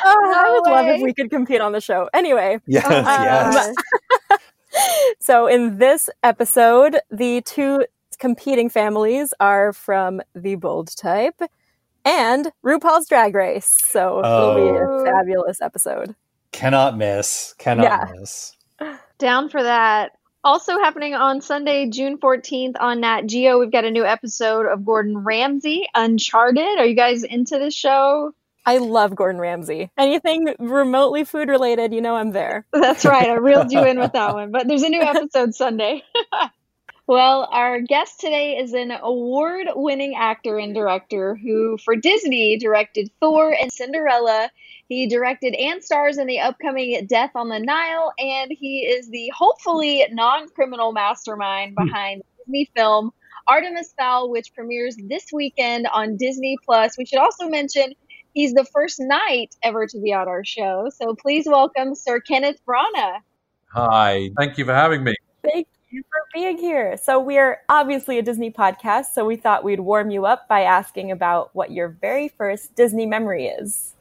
Oh, 0.05 0.33
I 0.35 0.51
would 0.51 0.71
love 0.71 0.87
if 0.87 1.01
we 1.01 1.15
could 1.15 1.31
compete 1.31 1.61
on 1.61 1.73
the 1.73 1.81
show. 1.81 2.09
Anyway. 2.13 2.59
Yes, 2.67 2.87
um, 2.87 3.05
yes. 3.05 3.75
so 5.31 5.47
in 5.47 5.79
this 5.79 6.11
episode, 6.25 6.99
the 7.09 7.41
two 7.43 7.87
competing 8.19 8.69
families 8.69 9.33
are 9.39 9.73
from 9.73 10.21
the 10.35 10.57
bold 10.57 10.91
type 10.97 11.41
and 12.05 12.51
RuPaul's 12.65 13.09
Drag 13.09 13.33
Race. 13.33 13.77
So 13.79 14.23
oh. 14.25 14.57
it'll 14.57 14.73
be 14.73 14.77
a 14.77 14.83
oh. 14.83 15.05
fabulous 15.05 15.63
episode. 15.63 16.17
Cannot 16.51 16.97
miss. 16.97 17.55
Cannot 17.59 17.85
yeah. 17.85 18.07
miss. 18.13 18.57
Down 19.19 19.49
for 19.49 19.63
that. 19.63 20.17
Also 20.43 20.79
happening 20.79 21.15
on 21.15 21.41
Sunday, 21.41 21.89
June 21.89 22.19
14th 22.19 22.75
on 22.81 23.03
Nat 23.03 23.27
Geo, 23.27 23.61
we've 23.61 23.71
got 23.71 23.85
a 23.85 23.91
new 23.93 24.05
episode 24.05 24.67
of 24.67 24.85
Gordon 24.85 25.19
Ramsay, 25.19 25.87
Uncharted. 25.95 26.81
Are 26.81 26.87
you 26.87 26.97
guys 26.97 27.23
into 27.23 27.57
this 27.61 27.75
show? 27.75 28.33
I 28.67 28.79
love 28.79 29.15
Gordon 29.15 29.41
Ramsay. 29.41 29.91
Anything 29.97 30.55
remotely 30.59 31.25
food 31.25 31.49
related, 31.49 31.93
you 31.95 32.01
know 32.01 32.17
I'm 32.17 32.33
there. 32.33 32.67
That's 32.73 33.05
right. 33.05 33.29
I 33.29 33.35
reeled 33.35 33.73
you 33.73 33.85
in 33.85 33.99
with 33.99 34.13
that 34.13 34.35
one. 34.35 34.51
But 34.51 34.69
there's 34.69 34.83
a 34.83 34.89
new 34.89 35.01
episode 35.01 35.55
Sunday. 35.55 36.03
well, 37.07 37.49
our 37.51 37.81
guest 37.81 38.21
today 38.21 38.59
is 38.59 38.75
an 38.75 38.91
award 38.91 39.69
winning 39.75 40.15
actor 40.15 40.59
and 40.59 40.75
director 40.75 41.37
who, 41.37 41.79
for 41.79 41.97
Disney, 41.97 42.59
directed 42.59 43.11
Thor 43.21 43.53
and 43.53 43.73
Cinderella. 43.73 44.51
He 44.89 45.07
directed 45.07 45.55
and 45.55 45.83
stars 45.83 46.19
in 46.19 46.27
the 46.27 46.41
upcoming 46.41 47.07
Death 47.07 47.31
on 47.35 47.49
the 47.49 47.61
Nile, 47.61 48.13
and 48.19 48.51
he 48.51 48.81
is 48.81 49.09
the 49.09 49.33
hopefully 49.35 50.05
non 50.11 50.49
criminal 50.51 50.93
mastermind 50.93 51.75
hmm. 51.79 51.87
behind 51.87 52.21
the 52.21 52.45
Disney 52.45 52.71
film 52.77 53.13
Artemis 53.49 53.95
Fowl, 53.99 54.31
which 54.31 54.53
premieres 54.55 54.97
this 54.97 55.27
weekend 55.33 55.89
on 55.93 56.17
Disney 56.17 56.57
Plus. 56.65 56.99
We 56.99 57.07
should 57.07 57.19
also 57.19 57.49
mention 57.49 57.95
He's 58.35 58.55
the 58.55 58.65
first 58.65 59.01
knight 59.01 59.57
ever 59.63 59.87
to 59.87 60.01
be 60.01 60.13
on 60.13 60.29
our 60.29 60.45
show. 60.45 60.91
So 60.95 61.15
please 61.15 61.47
welcome 61.47 61.95
Sir 61.95 62.21
Kenneth 62.21 62.61
Branagh. 62.67 63.21
Hi, 63.73 64.31
thank 64.37 64.59
you 64.59 64.65
for 64.65 64.75
having 64.75 65.03
me. 65.03 65.15
Thank 65.43 65.67
you 65.91 66.03
for 66.03 66.19
being 66.33 66.59
here. 66.59 66.97
So 66.97 67.19
we're 67.19 67.61
obviously 67.69 68.19
a 68.19 68.23
Disney 68.23 68.51
podcast, 68.51 69.07
so 69.15 69.25
we 69.25 69.37
thought 69.37 69.65
we'd 69.65 69.81
warm 69.81 70.11
you 70.11 70.27
up 70.27 70.49
by 70.49 70.63
asking 70.63 71.11
about 71.11 71.51
what 71.55 71.73
your 71.73 71.89
very 71.89 72.29
first 72.29 72.75
Disney 72.77 73.07
memory 73.07 73.47
is. 73.47 73.95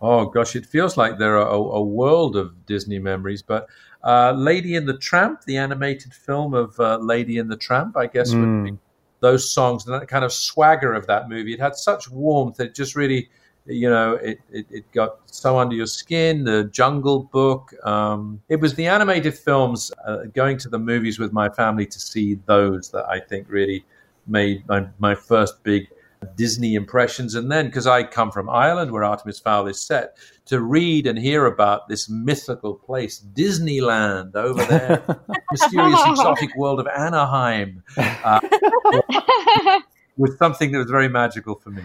Oh 0.00 0.26
gosh, 0.26 0.56
it 0.56 0.66
feels 0.66 0.96
like 0.96 1.18
there 1.18 1.38
are 1.38 1.48
a, 1.48 1.58
a 1.58 1.82
world 1.82 2.36
of 2.36 2.66
Disney 2.66 2.98
memories, 2.98 3.42
but 3.42 3.68
uh, 4.02 4.32
Lady 4.36 4.74
and 4.74 4.88
the 4.88 4.98
Tramp, 4.98 5.42
the 5.42 5.56
animated 5.56 6.12
film 6.12 6.54
of 6.54 6.78
uh, 6.80 6.98
Lady 6.98 7.38
and 7.38 7.48
the 7.48 7.56
Tramp, 7.56 7.96
I 7.96 8.08
guess 8.08 8.32
mm. 8.32 8.40
would 8.40 8.46
hmm. 8.46 8.64
be 8.64 8.78
those 9.20 9.52
songs 9.52 9.86
and 9.86 9.94
that 9.94 10.08
kind 10.08 10.24
of 10.24 10.32
swagger 10.32 10.92
of 10.92 11.06
that 11.06 11.28
movie. 11.28 11.54
It 11.54 11.60
had 11.60 11.76
such 11.76 12.10
warmth 12.10 12.56
that 12.56 12.68
it 12.68 12.74
just 12.74 12.96
really 12.96 13.30
you 13.66 13.88
know, 13.88 14.14
it, 14.14 14.40
it, 14.50 14.66
it, 14.70 14.92
got 14.92 15.18
so 15.26 15.58
under 15.58 15.74
your 15.74 15.86
skin. 15.86 16.44
The 16.44 16.64
Jungle 16.64 17.24
Book. 17.24 17.72
Um, 17.84 18.40
it 18.48 18.60
was 18.60 18.74
the 18.74 18.86
animated 18.86 19.36
films. 19.36 19.92
Uh, 20.06 20.24
going 20.34 20.58
to 20.58 20.68
the 20.68 20.78
movies 20.78 21.18
with 21.18 21.32
my 21.32 21.48
family 21.48 21.86
to 21.86 22.00
see 22.00 22.38
those 22.46 22.90
that 22.90 23.06
I 23.08 23.20
think 23.20 23.46
really 23.48 23.84
made 24.26 24.66
my, 24.68 24.86
my 24.98 25.14
first 25.14 25.62
big 25.62 25.88
Disney 26.36 26.74
impressions. 26.74 27.34
And 27.34 27.50
then, 27.50 27.66
because 27.66 27.86
I 27.86 28.02
come 28.02 28.30
from 28.30 28.48
Ireland, 28.48 28.90
where 28.90 29.04
Artemis 29.04 29.38
Fowl 29.38 29.66
is 29.66 29.80
set, 29.80 30.16
to 30.46 30.60
read 30.60 31.06
and 31.06 31.18
hear 31.18 31.46
about 31.46 31.88
this 31.88 32.08
mythical 32.08 32.74
place, 32.74 33.24
Disneyland, 33.34 34.34
over 34.34 34.64
there, 34.64 35.02
mysterious 35.50 36.00
exotic 36.06 36.54
world 36.56 36.80
of 36.80 36.86
Anaheim, 36.86 37.82
uh, 37.96 38.40
was 40.16 40.36
something 40.38 40.72
that 40.72 40.78
was 40.78 40.90
very 40.90 41.08
magical 41.08 41.56
for 41.56 41.70
me. 41.70 41.82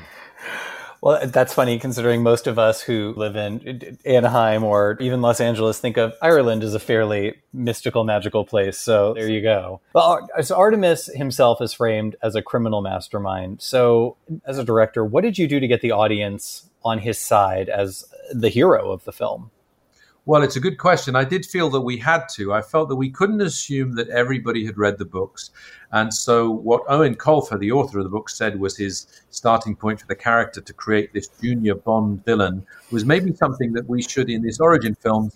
Well, 1.01 1.25
that's 1.27 1.54
funny 1.54 1.80
considering 1.80 2.24
most 2.24 2.48
of 2.48 2.58
us 2.58 2.82
who 2.82 3.13
live 3.16 3.36
in 3.36 3.98
Anaheim 4.06 4.63
or 4.63 4.98
even 5.00 5.22
Los 5.22 5.39
Angeles 5.39 5.80
think 5.80 5.98
of 5.98 6.13
Ireland 6.22 6.63
as 6.63 6.74
a 6.74 6.80
fairly 6.80 7.36
mystical, 7.54 8.04
magical 8.04 8.46
place. 8.46 8.77
So 8.77 9.13
there 9.13 9.30
you 9.30 9.42
go. 9.42 9.82
Well, 9.94 10.27
so 10.42 10.56
Artemis 10.56 11.08
himself 11.13 11.62
is 11.62 11.74
framed 11.74 12.16
as 12.24 12.36
a 12.36 12.42
criminal 12.42 12.82
mastermind. 12.82 13.62
So, 13.62 14.18
as 14.46 14.58
a 14.58 14.63
director, 14.63 15.04
what 15.06 15.22
did 15.22 15.38
you 15.38 15.48
do 15.48 15.60
to 15.60 15.68
get 15.68 15.82
the 15.82 15.92
audience 15.92 16.70
on 16.84 17.00
his 17.00 17.18
side 17.18 17.70
as 17.70 18.06
the 18.32 18.50
hero 18.50 18.92
of 18.92 19.04
the 19.04 19.12
film? 19.12 19.51
Well, 20.28 20.44
it's 20.44 20.58
a 20.58 20.60
good 20.60 20.78
question. 20.78 21.16
I 21.16 21.24
did 21.24 21.46
feel 21.46 21.70
that 21.70 21.80
we 21.80 21.96
had 21.96 22.28
to. 22.34 22.52
I 22.52 22.62
felt 22.62 22.90
that 22.90 22.98
we 22.98 23.10
couldn't 23.10 23.40
assume 23.40 23.96
that 23.96 24.10
everybody 24.10 24.66
had 24.66 24.78
read 24.78 24.98
the 24.98 25.06
books. 25.06 25.52
And 25.94 26.14
so, 26.14 26.52
what 26.52 26.86
Eoin 26.88 27.16
Colfer, 27.16 27.58
the 27.58 27.72
author 27.72 28.00
of 28.00 28.04
the 28.04 28.10
book, 28.10 28.28
said 28.30 28.60
was 28.60 28.76
his 28.76 29.08
starting 29.30 29.74
point 29.74 30.02
for 30.02 30.08
the 30.08 30.18
character 30.18 30.60
to 30.60 30.74
create 30.74 31.14
this 31.14 31.30
junior 31.30 31.76
Bond 31.76 32.26
villain 32.26 32.66
was 32.92 33.06
maybe 33.06 33.34
something 33.34 33.72
that 33.72 33.88
we 33.88 34.02
should, 34.02 34.30
in 34.30 34.42
this 34.42 34.60
origin 34.60 34.96
film, 34.96 35.32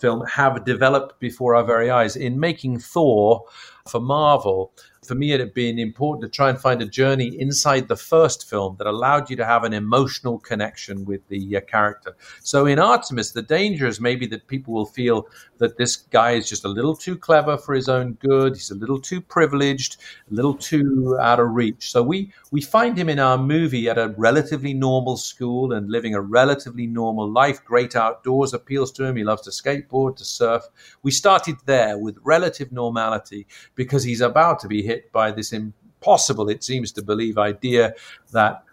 film 0.00 0.26
have 0.26 0.64
developed 0.64 1.20
before 1.20 1.54
our 1.54 1.62
very 1.62 1.88
eyes. 1.88 2.16
In 2.16 2.40
making 2.40 2.80
Thor 2.80 3.44
for 3.88 4.00
Marvel, 4.00 4.72
for 5.06 5.14
me, 5.14 5.32
it 5.32 5.40
had 5.40 5.54
been 5.54 5.78
important 5.78 6.22
to 6.22 6.36
try 6.36 6.50
and 6.50 6.60
find 6.60 6.82
a 6.82 6.86
journey 6.86 7.40
inside 7.40 7.88
the 7.88 7.96
first 7.96 8.48
film 8.48 8.76
that 8.78 8.86
allowed 8.86 9.30
you 9.30 9.36
to 9.36 9.44
have 9.44 9.62
an 9.64 9.72
emotional 9.72 10.38
connection 10.38 11.04
with 11.04 11.26
the 11.28 11.56
uh, 11.56 11.60
character. 11.60 12.16
So 12.42 12.66
in 12.66 12.78
Artemis, 12.78 13.30
the 13.30 13.42
danger 13.42 13.86
is 13.86 14.00
maybe 14.00 14.26
that 14.26 14.48
people 14.48 14.74
will 14.74 14.86
feel 14.86 15.28
that 15.58 15.78
this 15.78 15.96
guy 15.96 16.32
is 16.32 16.48
just 16.48 16.64
a 16.64 16.68
little 16.68 16.96
too 16.96 17.16
clever 17.16 17.56
for 17.56 17.74
his 17.74 17.88
own 17.88 18.14
good. 18.14 18.54
He's 18.54 18.70
a 18.70 18.74
little 18.74 19.00
too 19.00 19.20
privileged, 19.20 19.98
a 20.30 20.34
little 20.34 20.54
too 20.54 21.16
out 21.20 21.40
of 21.40 21.50
reach. 21.50 21.90
So 21.90 22.02
we 22.02 22.32
we 22.50 22.60
find 22.60 22.98
him 22.98 23.08
in 23.08 23.18
our 23.18 23.38
movie 23.38 23.88
at 23.88 23.98
a 23.98 24.14
relatively 24.16 24.74
normal 24.74 25.16
school 25.16 25.72
and 25.72 25.90
living 25.90 26.14
a 26.14 26.20
relatively 26.20 26.86
normal 26.86 27.30
life. 27.30 27.64
Great 27.64 27.94
outdoors 27.94 28.52
appeals 28.52 28.92
to 28.92 29.04
him. 29.04 29.16
He 29.16 29.24
loves 29.24 29.42
to 29.42 29.50
skateboard, 29.50 30.16
to 30.16 30.24
surf. 30.24 30.64
We 31.02 31.10
started 31.10 31.56
there 31.64 31.96
with 31.98 32.18
relative 32.24 32.72
normality 32.72 33.46
because 33.76 34.02
he's 34.02 34.20
about 34.20 34.58
to 34.60 34.68
be 34.68 34.82
hit 34.82 35.12
by 35.12 35.30
this 35.30 35.52
impossible, 35.52 36.48
it 36.48 36.64
seems 36.64 36.90
to 36.92 37.02
believe, 37.02 37.38
idea 37.38 37.94
that 38.32 38.64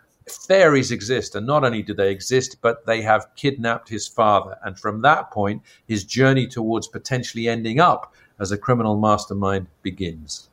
fairies 0.48 0.92
exist. 0.92 1.36
And 1.36 1.46
not 1.46 1.64
only 1.64 1.84
do 1.84 1.94
they 1.94 2.10
exist, 2.10 2.58
but 2.62 2.86
they 2.86 3.02
have 3.02 3.28
kidnapped 3.36 3.90
his 3.90 4.08
father. 4.08 4.58
And 4.64 4.80
from 4.80 5.02
that 5.02 5.30
point, 5.32 5.62
his 5.88 6.04
journey 6.04 6.48
towards 6.48 6.88
potentially 6.88 7.48
ending 7.48 7.80
up 7.80 8.14
as 8.40 8.52
a 8.52 8.58
criminal 8.58 8.98
mastermind 8.98 9.68
begins. 9.84 10.50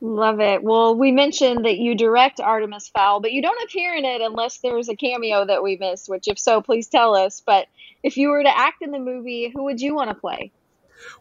Love 0.00 0.38
it. 0.40 0.62
Well, 0.62 0.94
we 0.94 1.10
mentioned 1.10 1.64
that 1.64 1.78
you 1.78 1.94
direct 1.94 2.40
Artemis 2.40 2.88
Fowl, 2.88 3.20
but 3.20 3.32
you 3.32 3.42
don't 3.42 3.62
appear 3.64 3.94
in 3.94 4.04
it 4.04 4.20
unless 4.20 4.58
there's 4.58 4.88
a 4.88 4.94
cameo 4.94 5.44
that 5.44 5.62
we 5.62 5.76
missed, 5.76 6.08
which, 6.08 6.28
if 6.28 6.38
so, 6.38 6.60
please 6.60 6.86
tell 6.86 7.16
us. 7.16 7.42
But 7.44 7.66
if 8.04 8.16
you 8.16 8.28
were 8.28 8.44
to 8.44 8.58
act 8.58 8.80
in 8.80 8.92
the 8.92 9.00
movie, 9.00 9.50
who 9.52 9.64
would 9.64 9.80
you 9.80 9.94
want 9.94 10.10
to 10.10 10.14
play? 10.14 10.52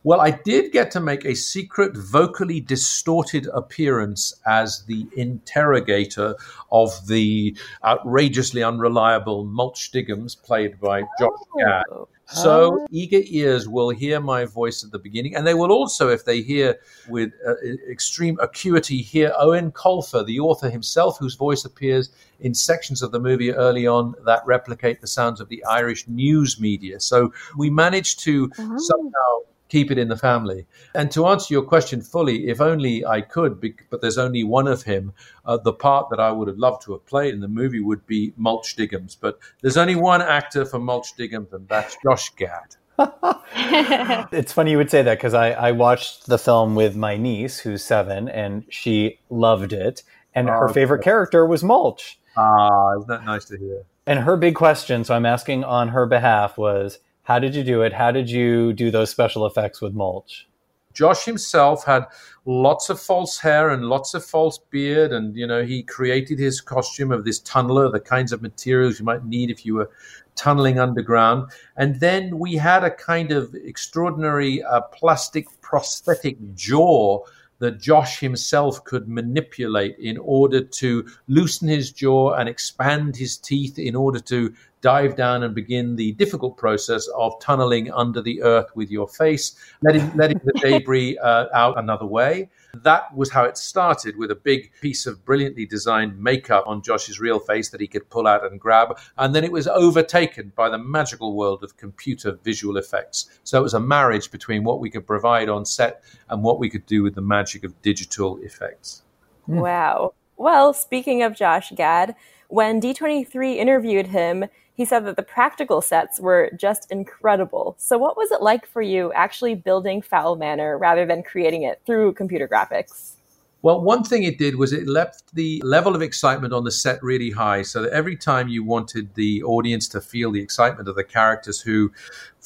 Well, 0.04 0.22
I 0.22 0.32
did 0.32 0.72
get 0.72 0.92
to 0.92 1.00
make 1.00 1.26
a 1.26 1.36
secret, 1.36 1.96
vocally 1.96 2.60
distorted 2.60 3.48
appearance 3.54 4.34
as 4.46 4.84
the 4.86 5.08
interrogator 5.16 6.36
of 6.72 7.08
the 7.08 7.56
outrageously 7.84 8.64
unreliable 8.64 9.46
Mulch 9.46 9.92
Diggums, 9.92 10.42
played 10.42 10.80
by 10.80 11.02
Josh 11.20 11.30
oh. 11.54 11.60
Gad. 11.60 12.08
So 12.30 12.86
eager 12.92 13.22
ears 13.24 13.70
will 13.70 13.90
hear 13.90 14.20
my 14.20 14.44
voice 14.44 14.84
at 14.84 14.92
the 14.92 15.00
beginning, 15.00 15.34
and 15.36 15.48
they 15.48 15.54
will 15.54 15.72
also, 15.72 16.10
if 16.10 16.26
they 16.26 16.42
hear 16.42 16.78
with 17.08 17.32
uh, 17.48 17.54
extreme 17.90 18.38
acuity, 18.42 19.02
hear 19.02 19.32
Eoin 19.42 19.72
Colfer, 19.72 20.26
the 20.26 20.42
author 20.42 20.70
himself, 20.70 21.18
whose 21.20 21.36
voice 21.36 21.64
appears 21.64 22.10
in 22.42 22.54
sections 22.54 23.02
of 23.02 23.12
the 23.12 23.20
movie 23.20 23.54
early 23.54 23.88
on 23.88 24.14
that 24.26 24.46
replicate 24.46 25.00
the 25.00 25.08
sounds 25.08 25.40
of 25.40 25.48
the 25.48 25.64
Irish 25.66 26.06
news 26.10 26.60
media. 26.60 27.00
So 27.00 27.34
we 27.56 27.70
managed 27.70 28.20
to 28.26 28.52
oh. 28.60 28.78
somehow 28.78 29.47
keep 29.70 29.92
it 29.92 29.98
in 29.98 30.08
the 30.08 30.18
family. 30.18 30.66
And 30.96 31.12
to 31.12 31.28
answer 31.28 31.54
your 31.54 31.64
question 31.64 32.02
fully, 32.02 32.48
if 32.48 32.62
only 32.62 33.06
I 33.06 33.22
could, 33.22 33.62
but 33.90 34.02
there's 34.02 34.18
only 34.18 34.44
one 34.44 34.68
of 34.68 34.84
him, 34.84 35.14
uh, 35.46 35.58
the 35.58 35.74
part 35.74 36.10
that 36.10 36.20
I 36.20 36.32
would 36.32 36.48
have 36.48 36.58
loved 36.58 36.84
to 36.84 36.94
have 36.94 37.06
played 37.06 37.34
in 37.34 37.40
the 37.40 37.48
movie 37.48 37.80
would 37.80 38.06
be 38.06 38.34
Mulch 38.38 38.76
Diggums. 38.76 39.18
But 39.20 39.40
there's 39.62 39.78
only 39.78 39.96
one 39.96 40.22
actor 40.22 40.66
for 40.66 40.80
Mulch 40.80 41.16
Diggums, 41.18 41.54
and 41.54 41.68
that's 41.68 41.98
Josh 42.04 42.30
Gad. 42.36 42.76
it's 44.32 44.52
funny 44.52 44.72
you 44.72 44.78
would 44.78 44.90
say 44.90 45.04
that 45.04 45.18
because 45.18 45.34
I, 45.34 45.52
I 45.52 45.72
watched 45.72 46.26
the 46.28 46.38
film 46.38 46.76
with 46.76 46.96
my 46.96 47.16
niece 47.18 47.60
who's 47.60 47.84
seven 47.84 48.28
and 48.28 48.66
she 48.70 49.20
loved 49.30 49.74
it. 49.74 50.04
And 50.34 50.50
oh, 50.50 50.54
her 50.54 50.70
favorite 50.70 51.00
okay. 51.00 51.06
character 51.06 51.46
was 51.46 51.64
Mulch. 51.64 52.20
Ah, 52.36 52.94
isn't 52.98 53.08
that 53.08 53.26
nice 53.26 53.46
to 53.46 53.58
hear? 53.58 53.84
And 54.06 54.20
her 54.20 54.38
big 54.38 54.56
question, 54.56 55.04
so 55.04 55.16
I'm 55.16 55.26
asking 55.26 55.64
on 55.64 55.90
her 55.90 56.06
behalf, 56.06 56.58
was 56.58 57.00
how 57.28 57.40
did 57.40 57.54
you 57.54 57.64
do 57.66 57.82
it? 57.82 57.92
How 57.92 58.12
did 58.12 58.30
you 58.30 58.72
do 58.72 58.90
those 58.90 59.10
special 59.10 59.46
effects 59.46 59.82
with 59.82 59.94
mulch? 59.94 60.48
Josh 60.94 61.26
himself 61.26 61.84
had 61.84 62.06
lots 62.46 62.90
of 62.90 63.02
false 63.02 63.38
hair 63.38 63.70
and 63.70 63.90
lots 63.90 64.14
of 64.14 64.24
false 64.24 64.58
beard, 64.58 65.12
and 65.12 65.36
you 65.36 65.46
know 65.46 65.66
he 65.66 65.84
created 65.84 66.40
his 66.40 66.62
costume 66.62 67.12
of 67.12 67.26
this 67.26 67.42
tunneler, 67.42 67.92
the 67.92 68.00
kinds 68.00 68.32
of 68.32 68.42
materials 68.42 68.98
you 68.98 69.04
might 69.04 69.26
need 69.26 69.52
if 69.52 69.66
you 69.66 69.76
were 69.76 69.92
tunneling 70.36 70.80
underground. 70.80 71.52
And 71.76 72.00
then 72.00 72.40
we 72.40 72.56
had 72.56 72.86
a 72.86 72.92
kind 72.92 73.34
of 73.34 73.54
extraordinary 73.56 74.64
uh, 74.64 74.80
plastic 74.94 75.48
prosthetic 75.60 76.38
jaw 76.56 77.26
that 77.60 77.82
Josh 77.82 78.20
himself 78.20 78.84
could 78.84 79.10
manipulate 79.10 79.98
in 80.00 80.18
order 80.20 80.62
to 80.64 81.06
loosen 81.28 81.68
his 81.68 81.92
jaw 81.92 82.36
and 82.36 82.48
expand 82.48 83.16
his 83.16 83.38
teeth 83.38 83.80
in 83.80 83.96
order 83.96 84.20
to 84.20 84.54
dive 84.82 85.16
down 85.16 85.44
and 85.44 85.56
begin 85.56 85.96
the 85.96 86.12
difficult 86.14 86.58
process 86.58 87.08
of 87.16 87.40
tunneling 87.40 87.92
under 87.92 88.22
the 88.22 88.42
earth 88.42 88.68
with 88.76 88.92
your 88.92 89.08
face, 89.08 89.56
letting, 89.82 90.16
letting 90.16 90.40
the 90.44 90.54
debris 90.62 91.18
uh, 91.24 91.46
out 91.54 91.78
another 91.78 92.06
way. 92.06 92.50
That 92.84 93.16
was 93.16 93.32
how 93.32 93.44
it 93.44 93.58
started 93.58 94.18
with 94.18 94.30
a 94.30 94.36
big 94.36 94.72
piece 94.82 95.06
of 95.06 95.26
brilliantly 95.26 95.66
designed 95.66 96.22
makeup 96.22 96.64
on 96.68 96.84
Josh's 96.84 97.20
real 97.20 97.40
face 97.40 97.70
that 97.70 97.82
he 97.82 97.88
could 97.88 98.10
pull 98.10 98.28
out 98.28 98.46
and 98.46 98.60
grab. 98.60 99.00
And 99.18 99.34
then 99.34 99.44
it 99.44 99.52
was 99.52 99.68
overtaken 99.68 100.52
by 100.56 100.70
the 100.70 100.78
magical 100.78 101.36
world 101.36 101.64
of 101.64 101.78
computer 101.78 102.38
visual 102.44 102.78
effects. 102.78 103.40
So 103.44 103.60
it 103.60 103.64
was 103.64 103.74
a 103.74 103.80
marriage 103.80 104.30
between 104.30 104.64
what 104.64 104.80
we 104.80 104.90
could 104.90 105.08
provide 105.08 105.50
on 105.50 105.66
set 105.66 106.04
and 106.30 106.44
what 106.44 106.60
we 106.60 106.70
could 106.70 106.86
do 106.86 107.02
with 107.04 107.16
the 107.16 107.22
magic 107.22 107.64
of 107.64 107.82
digital 107.82 108.38
effects. 108.38 109.02
Wow. 109.48 110.14
Well, 110.36 110.74
speaking 110.74 111.24
of 111.24 111.36
Josh 111.36 111.72
Gad, 111.72 112.16
when 112.50 112.80
D23 112.80 113.56
interviewed 113.56 114.08
him, 114.08 114.46
he 114.78 114.86
said 114.86 115.06
that 115.06 115.16
the 115.16 115.24
practical 115.24 115.82
sets 115.82 116.20
were 116.20 116.52
just 116.56 116.92
incredible. 116.92 117.76
So, 117.80 117.98
what 117.98 118.16
was 118.16 118.32
it 118.32 118.42
like 118.42 118.68
for 118.68 118.82
you 118.82 119.12
actually 119.14 119.56
building 119.56 120.04
Fowl 120.04 120.36
Manor 120.36 120.78
rather 120.78 121.06
than 121.06 121.24
creating 121.24 121.64
it 121.64 121.82
through 121.86 122.14
computer 122.14 122.48
graphics? 122.48 123.16
Well, 123.64 123.82
one 123.82 124.04
thing 124.04 124.22
it 124.22 124.38
did 124.38 124.56
was 124.56 124.72
it 124.72 124.88
left 124.88 125.34
the 125.34 125.60
level 125.66 125.96
of 125.96 126.04
excitement 126.04 126.54
on 126.54 126.64
the 126.64 126.72
set 126.72 127.02
really 127.02 127.32
high 127.32 127.64
so 127.64 127.82
that 127.82 127.92
every 127.92 128.16
time 128.16 128.48
you 128.48 128.64
wanted 128.64 129.16
the 129.16 129.42
audience 129.42 129.88
to 129.90 130.00
feel 130.00 130.32
the 130.32 130.40
excitement 130.40 130.88
of 130.88 130.96
the 130.96 131.04
characters 131.04 131.60
who 131.60 131.92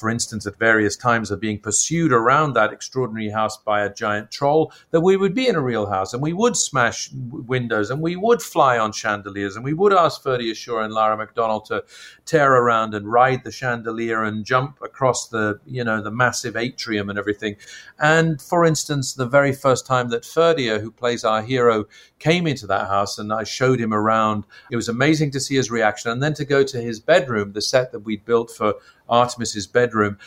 for 0.01 0.10
instance, 0.10 0.48
at 0.48 0.58
various 0.58 0.98
times 0.98 1.31
are 1.31 1.38
being 1.38 1.60
pursued 1.60 2.12
around 2.12 2.53
that 2.53 2.74
extraordinary 2.74 3.29
house 3.29 3.55
by 3.55 3.84
a 3.84 3.93
giant 3.93 4.31
troll, 4.31 4.74
that 4.89 5.01
we 5.01 5.15
would 5.15 5.36
be 5.36 5.48
in 5.48 5.55
a 5.55 5.62
real 5.62 5.86
house 5.86 6.12
and 6.12 6.24
we 6.24 6.34
would 6.34 6.58
smash 6.58 7.12
windows 7.13 7.91
and 7.91 8.01
we 8.01 8.15
would 8.15 8.41
fly 8.41 8.79
on 8.79 8.91
chandeliers 8.91 9.55
and 9.55 9.63
we 9.63 9.74
would 9.74 9.93
ask 9.93 10.24
Ferdia 10.24 10.55
Shaw 10.55 10.79
and 10.81 10.91
Lara 10.91 11.15
McDonnell 11.15 11.63
to 11.65 11.84
tear 12.25 12.51
around 12.51 12.96
and 12.96 13.12
ride 13.12 13.43
the 13.43 13.51
chandelier 13.51 14.24
and 14.24 14.43
jump 14.43 14.79
across 14.81 15.27
the, 15.27 15.60
you 15.67 15.84
know, 15.84 16.01
the 16.01 16.10
massive 16.10 16.55
atrium 16.55 17.08
and 17.08 17.20
everything. 17.20 17.55
And 18.00 18.41
for 18.41 18.65
instance, 18.65 19.13
the 19.13 19.27
very 19.27 19.53
first 19.53 19.86
time 19.86 20.10
that 20.10 20.24
Ferdia, 20.24 20.81
who 20.81 20.89
plays 20.89 21.24
our 21.24 21.43
hero, 21.43 21.86
came 22.17 22.48
into 22.48 22.65
that 22.65 22.88
house 22.88 23.20
and 23.20 23.31
I 23.31 23.43
showed 23.43 23.79
him 23.79 23.93
around, 23.93 24.46
it 24.72 24.75
was 24.75 24.89
amazing 24.89 25.29
to 25.31 25.39
see 25.39 25.58
his 25.58 25.70
reaction. 25.70 26.10
And 26.10 26.24
then 26.24 26.34
to 26.34 26.46
go 26.46 26.63
to 26.63 26.81
his 26.81 27.00
bedroom, 27.00 27.53
the 27.53 27.62
set 27.62 27.91
that 27.91 28.00
we'd 28.00 28.25
built 28.25 28.50
for 28.50 28.74
Artemis's 29.10 29.67
bedroom. 29.67 30.17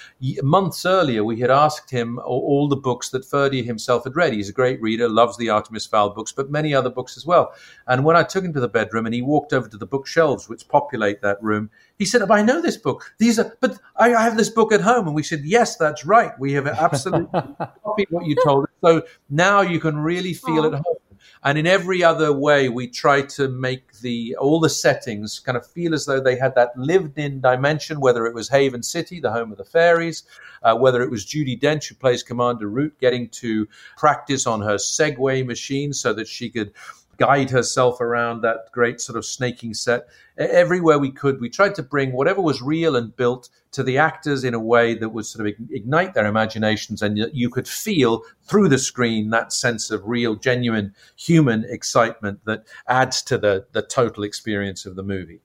Months 0.43 0.85
earlier, 0.85 1.25
we 1.25 1.40
had 1.40 1.50
asked 1.50 1.91
him 1.91 2.19
all 2.25 2.69
the 2.69 2.76
books 2.76 3.10
that 3.10 3.25
Ferdia 3.25 3.65
himself 3.65 4.04
had 4.04 4.17
read. 4.17 4.32
He's 4.32 4.49
a 4.49 4.52
great 4.52 4.80
reader, 4.80 5.08
loves 5.08 5.37
the 5.37 5.50
Artemis 5.50 5.87
Fowl 5.87 6.10
books, 6.10 6.32
but 6.32 6.50
many 6.50 6.75
other 6.75 6.91
books 6.91 7.17
as 7.17 7.26
well. 7.26 7.54
And 7.87 8.04
when 8.04 8.17
I 8.17 8.23
took 8.23 8.45
him 8.45 8.52
to 8.52 8.60
the 8.60 8.69
bedroom 8.69 9.06
and 9.06 9.15
he 9.15 9.23
walked 9.23 9.52
over 9.52 9.69
to 9.69 9.76
the 9.76 9.87
bookshelves 9.87 10.49
which 10.49 10.69
populate 10.69 11.23
that 11.23 11.43
room, 11.43 11.71
he 11.99 12.04
said, 12.04 12.23
oh, 12.23 12.32
"I 12.32 12.43
know 12.43 12.60
this 12.60 12.76
book. 12.76 13.15
These 13.19 13.39
are, 13.39 13.56
but 13.60 13.78
I 13.97 14.08
have 14.10 14.37
this 14.37 14.50
book 14.50 14.73
at 14.73 14.80
home." 14.80 15.06
And 15.06 15.15
we 15.15 15.23
said, 15.23 15.43
"Yes, 15.45 15.76
that's 15.76 16.04
right. 16.04 16.32
We 16.39 16.52
have 16.54 16.67
absolutely 16.67 17.41
copied 17.84 18.08
what 18.10 18.26
you 18.26 18.37
told 18.45 18.65
us. 18.65 18.71
So 18.80 19.02
now 19.30 19.60
you 19.60 19.78
can 19.78 19.99
really 19.99 20.34
feel 20.34 20.65
Aww. 20.65 20.75
at 20.75 20.82
home." 20.84 20.97
And 21.45 21.59
in 21.59 21.67
every 21.67 22.02
other 22.02 22.33
way, 22.33 22.71
we 22.71 22.89
try 22.89 23.21
to 23.21 23.49
make 23.49 24.00
the 24.00 24.35
all 24.41 24.61
the 24.61 24.71
settings 24.71 25.39
kind 25.39 25.59
of 25.59 25.67
feel 25.67 25.93
as 25.93 26.07
though 26.07 26.21
they 26.21 26.37
had 26.37 26.54
that 26.54 26.71
lived-in 26.76 27.43
dimension. 27.43 28.00
Whether 28.00 28.25
it 28.26 28.35
was 28.35 28.49
Haven 28.49 28.83
City, 28.83 29.21
the 29.21 29.30
home 29.30 29.52
of 29.52 29.59
the 29.59 29.65
fairies, 29.65 30.23
uh, 30.63 30.75
whether 30.75 31.02
it 31.02 31.11
was 31.11 31.26
Judi 31.26 31.61
Dench 31.61 31.89
who 31.89 31.97
plays 31.97 32.23
Commander 32.23 32.69
Root, 32.69 32.99
getting 32.99 33.28
to 33.28 33.69
practice 33.99 34.47
on 34.47 34.63
her 34.63 34.76
Segway 34.76 35.45
machine 35.45 35.93
so 35.93 36.15
that 36.15 36.28
she 36.28 36.49
could 36.49 36.73
guide 37.18 37.50
herself 37.50 38.00
around 38.00 38.40
that 38.42 38.70
great 38.72 39.00
sort 39.00 39.16
of 39.16 39.24
snaking 39.24 39.74
set. 39.74 40.06
Everywhere 40.36 40.98
we 40.98 41.10
could, 41.10 41.40
we 41.40 41.48
tried 41.48 41.74
to 41.76 41.82
bring 41.82 42.12
whatever 42.12 42.40
was 42.40 42.60
real 42.60 42.96
and 42.96 43.14
built 43.16 43.48
to 43.72 43.82
the 43.82 43.98
actors 43.98 44.44
in 44.44 44.54
a 44.54 44.60
way 44.60 44.94
that 44.94 45.08
would 45.08 45.26
sort 45.26 45.46
of 45.46 45.54
ignite 45.70 46.14
their 46.14 46.26
imaginations 46.26 47.02
and 47.02 47.18
you 47.32 47.50
could 47.50 47.68
feel 47.68 48.22
through 48.42 48.68
the 48.68 48.78
screen 48.78 49.30
that 49.30 49.52
sense 49.52 49.90
of 49.90 50.06
real, 50.06 50.34
genuine 50.34 50.94
human 51.16 51.64
excitement 51.68 52.40
that 52.44 52.64
adds 52.88 53.22
to 53.22 53.36
the, 53.36 53.66
the 53.72 53.82
total 53.82 54.22
experience 54.22 54.86
of 54.86 54.96
the 54.96 55.02
movie. 55.02 55.40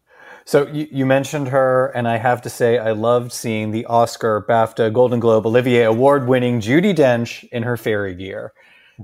So 0.46 0.68
you, 0.68 0.88
you, 0.92 1.06
mentioned 1.06 1.50
her, 1.50 1.88
and 1.96 2.08
I 2.08 2.18
have 2.18 2.42
to 2.42 2.50
say, 2.50 2.80
I 2.80 2.92
loved 2.92 3.32
seeing 3.32 3.70
the 3.70 3.86
Oscar, 3.86 4.44
BAFTA, 4.50 4.92
Golden 4.92 5.20
Globe, 5.20 5.46
Olivier 5.46 5.84
award 5.84 6.28
winning 6.28 6.60
Judi 6.60 6.96
Dench 6.96 7.48
in 7.52 7.62
her 7.64 7.78
fairy 7.78 8.16
gear 8.16 8.54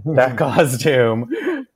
that 0.05 0.37
costume 0.37 1.29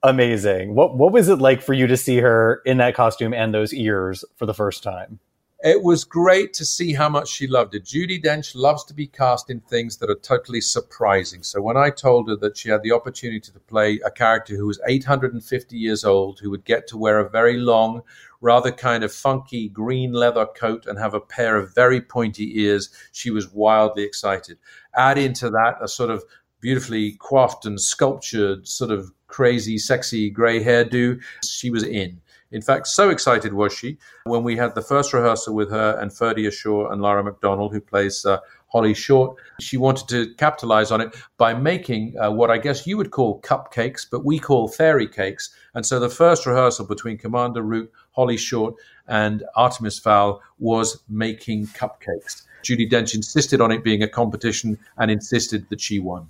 amazing 0.03 0.75
what 0.75 0.97
what 0.97 1.11
was 1.11 1.29
it 1.29 1.39
like 1.39 1.61
for 1.61 1.73
you 1.73 1.87
to 1.87 1.97
see 1.97 2.17
her 2.17 2.61
in 2.65 2.77
that 2.77 2.95
costume 2.95 3.33
and 3.33 3.53
those 3.53 3.73
ears 3.73 4.23
for 4.35 4.45
the 4.45 4.53
first 4.53 4.83
time 4.83 5.19
it 5.61 5.83
was 5.83 6.05
great 6.05 6.53
to 6.53 6.63
see 6.63 6.93
how 6.93 7.09
much 7.09 7.27
she 7.27 7.45
loved 7.45 7.75
it. 7.75 7.83
Judi 7.83 8.23
Dench 8.23 8.55
loves 8.55 8.85
to 8.85 8.93
be 8.93 9.07
cast 9.07 9.49
in 9.49 9.59
things 9.59 9.97
that 9.97 10.09
are 10.09 10.15
totally 10.15 10.61
surprising. 10.61 11.43
So 11.43 11.61
when 11.61 11.75
I 11.75 11.89
told 11.89 12.29
her 12.29 12.37
that 12.37 12.55
she 12.55 12.69
had 12.69 12.81
the 12.81 12.93
opportunity 12.93 13.41
to 13.41 13.59
play 13.59 13.99
a 14.05 14.09
character 14.09 14.55
who 14.55 14.67
was 14.67 14.79
850 14.87 15.77
years 15.77 16.05
old, 16.05 16.39
who 16.39 16.49
would 16.49 16.63
get 16.63 16.87
to 16.87 16.97
wear 16.97 17.19
a 17.19 17.29
very 17.29 17.57
long, 17.57 18.03
rather 18.39 18.71
kind 18.71 19.03
of 19.03 19.11
funky 19.11 19.67
green 19.67 20.13
leather 20.13 20.45
coat 20.45 20.85
and 20.85 20.97
have 20.97 21.13
a 21.13 21.19
pair 21.19 21.57
of 21.57 21.75
very 21.75 21.99
pointy 21.99 22.61
ears, 22.61 22.89
she 23.11 23.29
was 23.29 23.51
wildly 23.51 24.03
excited. 24.03 24.57
Add 24.95 25.17
into 25.17 25.49
that 25.49 25.75
a 25.81 25.89
sort 25.89 26.09
of 26.09 26.23
beautifully 26.61 27.13
coiffed 27.19 27.65
and 27.65 27.79
sculptured, 27.79 28.67
sort 28.67 28.91
of 28.91 29.11
crazy, 29.27 29.77
sexy 29.77 30.29
grey 30.29 30.63
hairdo. 30.63 31.21
She 31.43 31.69
was 31.69 31.83
in. 31.83 32.21
In 32.51 32.61
fact, 32.63 32.87
so 32.87 33.09
excited 33.11 33.53
was 33.53 33.71
she 33.73 33.99
when 34.23 34.43
we 34.43 34.57
had 34.57 34.73
the 34.73 34.81
first 34.81 35.13
rehearsal 35.13 35.53
with 35.53 35.69
her 35.69 35.97
and 36.01 36.09
Ferdia 36.09 36.51
Shaw 36.51 36.89
and 36.89 36.99
Lara 37.01 37.23
McDonnell, 37.23 37.71
who 37.71 37.79
plays 37.79 38.25
uh, 38.25 38.39
Holly 38.69 38.95
Short. 38.95 39.37
She 39.59 39.77
wanted 39.77 40.07
to 40.09 40.33
capitalize 40.35 40.89
on 40.89 41.01
it 41.01 41.15
by 41.37 41.53
making 41.53 42.17
uh, 42.17 42.31
what 42.31 42.49
I 42.49 42.57
guess 42.57 42.87
you 42.87 42.97
would 42.97 43.11
call 43.11 43.39
cupcakes, 43.41 44.05
but 44.09 44.25
we 44.25 44.39
call 44.39 44.67
fairy 44.67 45.07
cakes. 45.07 45.51
And 45.75 45.85
so 45.85 45.99
the 45.99 46.09
first 46.09 46.47
rehearsal 46.47 46.87
between 46.87 47.19
Commander 47.19 47.61
Root, 47.61 47.91
Holly 48.11 48.37
Short, 48.37 48.73
and 49.07 49.43
Artemis 49.55 49.99
Fowl 49.99 50.41
was 50.57 51.03
making 51.07 51.67
cupcakes. 51.67 52.43
Judi 52.63 52.89
Dench 52.89 53.13
insisted 53.13 53.61
on 53.61 53.71
it 53.71 53.83
being 53.83 54.03
a 54.03 54.07
competition 54.07 54.77
and 54.97 55.11
insisted 55.11 55.69
that 55.69 55.81
she 55.81 55.99
won. 55.99 56.27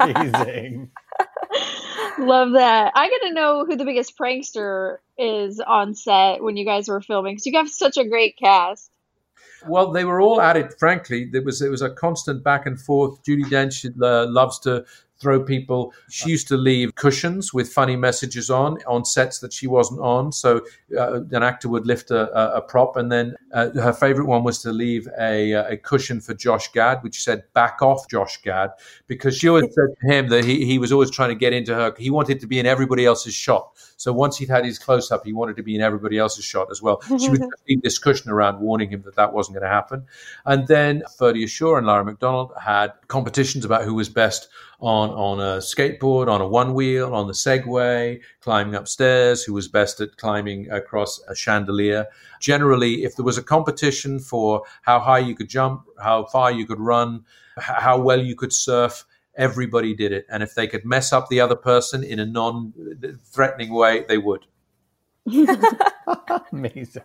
Amazing. 0.00 0.90
Love 2.18 2.52
that. 2.52 2.92
I 2.94 3.08
got 3.08 3.26
to 3.28 3.34
know 3.34 3.64
who 3.64 3.76
the 3.76 3.84
biggest 3.84 4.18
prankster 4.18 4.98
is 5.18 5.60
on 5.60 5.94
set 5.94 6.42
when 6.42 6.56
you 6.56 6.64
guys 6.64 6.88
were 6.88 7.00
filming 7.00 7.34
because 7.34 7.46
you 7.46 7.56
have 7.56 7.70
such 7.70 7.96
a 7.96 8.04
great 8.04 8.36
cast. 8.36 8.90
Well, 9.66 9.92
they 9.92 10.04
were 10.04 10.20
all 10.20 10.40
at 10.40 10.56
it. 10.56 10.74
Frankly, 10.78 11.28
there 11.30 11.42
was 11.42 11.60
it 11.62 11.70
was 11.70 11.82
a 11.82 11.90
constant 11.90 12.42
back 12.42 12.66
and 12.66 12.80
forth. 12.80 13.22
Judi 13.24 13.44
Dench 13.44 13.84
uh, 14.02 14.26
loves 14.30 14.58
to 14.60 14.84
throw 15.20 15.42
people. 15.42 15.92
She 16.08 16.30
used 16.30 16.48
to 16.48 16.56
leave 16.56 16.94
cushions 16.94 17.52
with 17.52 17.72
funny 17.72 17.96
messages 17.96 18.50
on 18.50 18.78
on 18.86 19.04
sets 19.04 19.38
that 19.40 19.52
she 19.52 19.66
wasn't 19.66 20.00
on. 20.00 20.32
So 20.32 20.62
uh, 20.96 21.22
an 21.22 21.42
actor 21.42 21.68
would 21.68 21.86
lift 21.86 22.10
a, 22.10 22.56
a, 22.56 22.60
prop, 22.60 22.96
and 22.96 23.10
then 23.12 23.34
uh, 23.52 23.70
her 23.70 23.92
favorite 23.92 24.26
one 24.26 24.44
was 24.44 24.62
to 24.62 24.72
leave 24.72 25.08
a, 25.18 25.52
a 25.52 25.76
cushion 25.76 26.20
for 26.20 26.34
Josh 26.34 26.72
Gad, 26.72 27.02
which 27.02 27.22
said 27.22 27.44
"Back 27.52 27.82
off, 27.82 28.08
Josh 28.08 28.40
Gad," 28.42 28.70
because 29.06 29.36
she 29.36 29.48
always 29.48 29.66
said 29.74 29.94
to 30.00 30.12
him 30.12 30.28
that 30.28 30.44
he, 30.44 30.64
he 30.64 30.78
was 30.78 30.92
always 30.92 31.10
trying 31.10 31.30
to 31.30 31.34
get 31.34 31.52
into 31.52 31.74
her. 31.74 31.94
He 31.98 32.10
wanted 32.10 32.40
to 32.40 32.46
be 32.46 32.58
in 32.58 32.66
everybody 32.66 33.04
else's 33.06 33.34
shot. 33.34 33.72
So 34.00 34.14
once 34.14 34.38
he'd 34.38 34.48
had 34.48 34.64
his 34.64 34.78
close 34.78 35.10
up, 35.10 35.26
he 35.26 35.34
wanted 35.34 35.56
to 35.56 35.62
be 35.62 35.74
in 35.74 35.82
everybody 35.82 36.16
else's 36.16 36.42
shot 36.42 36.68
as 36.70 36.80
well. 36.80 37.02
She 37.18 37.28
leave 37.28 37.82
this 37.82 37.98
cushion 37.98 38.30
around, 38.30 38.58
warning 38.58 38.88
him 38.88 39.02
that 39.02 39.16
that 39.16 39.34
wasn't 39.34 39.58
going 39.58 39.68
to 39.68 39.74
happen. 39.74 40.06
And 40.46 40.66
then 40.68 41.02
Ferdy 41.18 41.46
Shaw 41.46 41.76
and 41.76 41.86
Lara 41.86 42.02
McDonnell 42.02 42.58
had 42.58 42.94
competitions 43.08 43.62
about 43.66 43.84
who 43.84 43.92
was 43.92 44.08
best 44.08 44.48
on 44.80 45.10
on 45.10 45.38
a 45.38 45.58
skateboard, 45.58 46.28
on 46.28 46.40
a 46.40 46.48
one 46.48 46.72
wheel, 46.72 47.14
on 47.14 47.26
the 47.26 47.34
Segway, 47.34 48.22
climbing 48.40 48.74
upstairs, 48.74 49.44
who 49.44 49.52
was 49.52 49.68
best 49.68 50.00
at 50.00 50.16
climbing 50.16 50.70
across 50.70 51.20
a 51.28 51.34
chandelier. 51.34 52.06
Generally, 52.40 53.04
if 53.04 53.16
there 53.16 53.24
was 53.26 53.36
a 53.36 53.42
competition 53.42 54.18
for 54.18 54.62
how 54.80 54.98
high 54.98 55.18
you 55.18 55.34
could 55.34 55.50
jump, 55.50 55.82
how 56.02 56.24
far 56.24 56.50
you 56.50 56.66
could 56.66 56.80
run, 56.80 57.26
how 57.58 58.00
well 58.00 58.22
you 58.22 58.34
could 58.34 58.54
surf, 58.54 59.04
everybody 59.36 59.94
did 59.94 60.12
it. 60.12 60.26
And 60.30 60.42
if 60.42 60.54
they 60.54 60.66
could 60.66 60.84
mess 60.84 61.12
up 61.12 61.28
the 61.28 61.40
other 61.40 61.56
person 61.56 62.04
in 62.04 62.18
a 62.18 62.26
non 62.26 62.72
threatening 63.24 63.72
way, 63.72 64.04
they 64.08 64.18
would. 64.18 64.46
Amazing. 66.52 67.02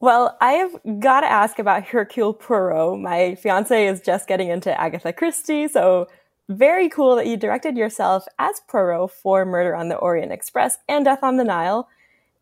Well, 0.00 0.36
I've 0.40 0.76
got 1.00 1.20
to 1.20 1.30
ask 1.30 1.58
about 1.58 1.84
Hercule 1.84 2.32
Poirot. 2.32 3.00
My 3.00 3.34
fiance 3.34 3.86
is 3.86 4.00
just 4.00 4.28
getting 4.28 4.48
into 4.48 4.78
Agatha 4.80 5.12
Christie, 5.12 5.68
so 5.68 6.08
very 6.48 6.88
cool 6.88 7.16
that 7.16 7.26
you 7.26 7.36
directed 7.36 7.76
yourself 7.76 8.26
as 8.38 8.60
Poirot 8.68 9.10
for 9.10 9.44
Murder 9.44 9.74
on 9.74 9.88
the 9.88 9.96
Orient 9.96 10.32
Express 10.32 10.78
and 10.88 11.04
Death 11.04 11.22
on 11.22 11.36
the 11.36 11.44
Nile. 11.44 11.88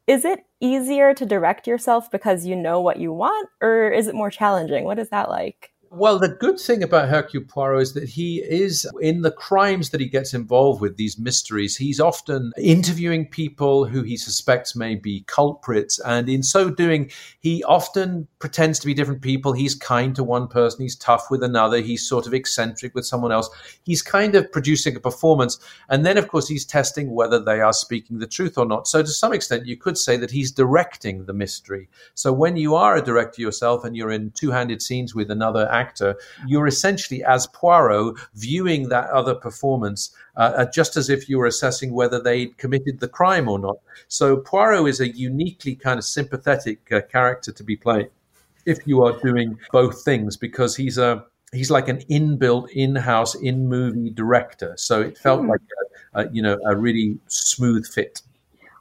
Is 0.07 0.25
it 0.25 0.45
easier 0.61 1.12
to 1.15 1.27
direct 1.27 1.67
yourself 1.67 2.11
because 2.11 2.47
you 2.47 2.55
know 2.55 2.81
what 2.81 3.01
you 3.01 3.12
want, 3.12 3.49
or 3.61 3.91
is 3.91 4.07
it 4.07 4.15
more 4.15 4.31
challenging? 4.31 4.85
What 4.85 5.01
is 5.01 5.09
that 5.09 5.29
like? 5.29 5.73
Well, 5.90 6.18
the 6.18 6.29
good 6.29 6.59
thing 6.59 6.83
about 6.83 7.09
Hercule 7.09 7.44
Poirot 7.44 7.83
is 7.83 7.92
that 7.94 8.09
he 8.09 8.42
is 8.42 8.88
in 9.01 9.22
the 9.22 9.31
crimes 9.31 9.90
that 9.90 10.01
he 10.01 10.09
gets 10.09 10.35
involved 10.35 10.81
with, 10.81 10.96
these 10.96 11.18
mysteries. 11.18 11.77
He's 11.77 12.01
often 12.01 12.53
interviewing 12.59 13.27
people 13.27 13.85
who 13.85 14.03
he 14.03 14.16
suspects 14.16 14.75
may 14.75 14.94
be 14.94 15.25
culprits. 15.27 15.99
And 16.01 16.29
in 16.29 16.42
so 16.42 16.70
doing, 16.70 17.11
he 17.40 17.62
often 17.64 18.27
pretends 18.38 18.79
to 18.81 18.87
be 18.87 18.94
different 18.94 19.22
people. 19.22 19.53
He's 19.53 19.75
kind 19.75 20.14
to 20.16 20.25
one 20.25 20.49
person, 20.49 20.83
he's 20.83 20.96
tough 20.96 21.31
with 21.31 21.42
another, 21.42 21.79
he's 21.79 22.07
sort 22.07 22.27
of 22.27 22.35
eccentric 22.35 22.94
with 22.94 23.07
someone 23.07 23.33
else. 23.33 23.49
He's 23.85 24.03
kind 24.03 24.35
of 24.35 24.51
producing 24.51 24.96
a 24.96 25.01
performance. 25.01 25.59
And 25.88 26.05
then, 26.05 26.18
of 26.18 26.29
course, 26.29 26.49
he's 26.49 26.64
testing 26.64 27.14
whether 27.14 27.38
they 27.38 27.61
are 27.61 27.72
speaking 27.72 28.18
the 28.18 28.27
truth 28.27 28.59
or 28.59 28.66
not. 28.66 28.88
So, 28.88 29.03
to 29.03 29.09
some 29.09 29.33
extent, 29.33 29.66
you 29.66 29.77
could 29.77 29.99
say 29.99 30.16
that 30.16 30.31
he's 30.31 30.51
directing 30.51 31.27
the 31.27 31.33
mystery. 31.33 31.88
So, 32.14 32.33
when 32.33 32.57
you 32.57 32.75
are 32.75 32.96
a 32.96 33.03
director 33.03 33.40
yourself 33.42 33.85
and 33.85 33.96
you're 33.96 34.11
in 34.11 34.33
two 34.33 34.51
handed 34.51 34.83
scenes 34.83 35.14
with 35.14 35.31
another 35.31 35.68
actor, 35.83 36.11
you're 36.47 36.67
essentially, 36.67 37.21
as 37.25 37.47
Poirot, 37.49 38.17
viewing 38.35 38.89
that 38.89 39.09
other 39.11 39.35
performance 39.35 40.01
uh, 40.37 40.53
uh, 40.57 40.67
just 40.71 40.97
as 40.97 41.09
if 41.09 41.29
you 41.29 41.39
were 41.39 41.47
assessing 41.47 41.93
whether 41.93 42.19
they'd 42.21 42.57
committed 42.59 43.01
the 43.01 43.09
crime 43.09 43.49
or 43.49 43.59
not. 43.59 43.79
So 44.09 44.37
Poirot 44.37 44.89
is 44.89 45.01
a 45.01 45.09
uniquely 45.09 45.75
kind 45.75 45.99
of 45.99 46.05
sympathetic 46.05 46.79
uh, 46.93 47.01
character 47.03 47.53
to 47.53 47.65
be 47.65 47.77
played 47.77 48.11
if 48.67 48.79
you 48.87 49.03
are 49.05 49.19
doing 49.21 49.59
both 49.73 50.05
things 50.05 50.37
because 50.37 50.77
he's 50.77 50.99
a 50.99 51.25
he's 51.53 51.71
like 51.71 51.89
an 51.89 51.99
inbuilt 52.11 52.69
in-house 52.71 53.35
in-movie 53.37 54.11
director. 54.11 54.75
So 54.77 55.01
it 55.01 55.17
felt 55.17 55.43
mm. 55.43 55.51
like 55.51 55.61
a, 56.15 56.21
a, 56.21 56.33
you 56.33 56.43
know 56.43 56.59
a 56.67 56.77
really 56.77 57.19
smooth 57.29 57.87
fit. 57.87 58.23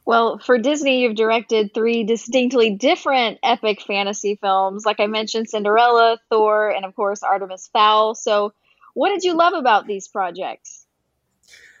Well, 0.06 0.38
for 0.38 0.56
Disney, 0.56 1.02
you've 1.02 1.16
directed 1.16 1.74
three 1.74 2.04
distinctly 2.04 2.70
different 2.70 3.38
epic 3.42 3.82
fantasy 3.82 4.38
films. 4.40 4.86
Like 4.86 5.00
I 5.00 5.08
mentioned, 5.08 5.48
Cinderella, 5.48 6.18
Thor, 6.30 6.70
and 6.70 6.84
of 6.84 6.94
course, 6.94 7.24
Artemis 7.24 7.68
Fowl. 7.72 8.14
So, 8.14 8.52
what 8.94 9.10
did 9.10 9.24
you 9.24 9.34
love 9.34 9.52
about 9.52 9.88
these 9.88 10.06
projects? 10.06 10.86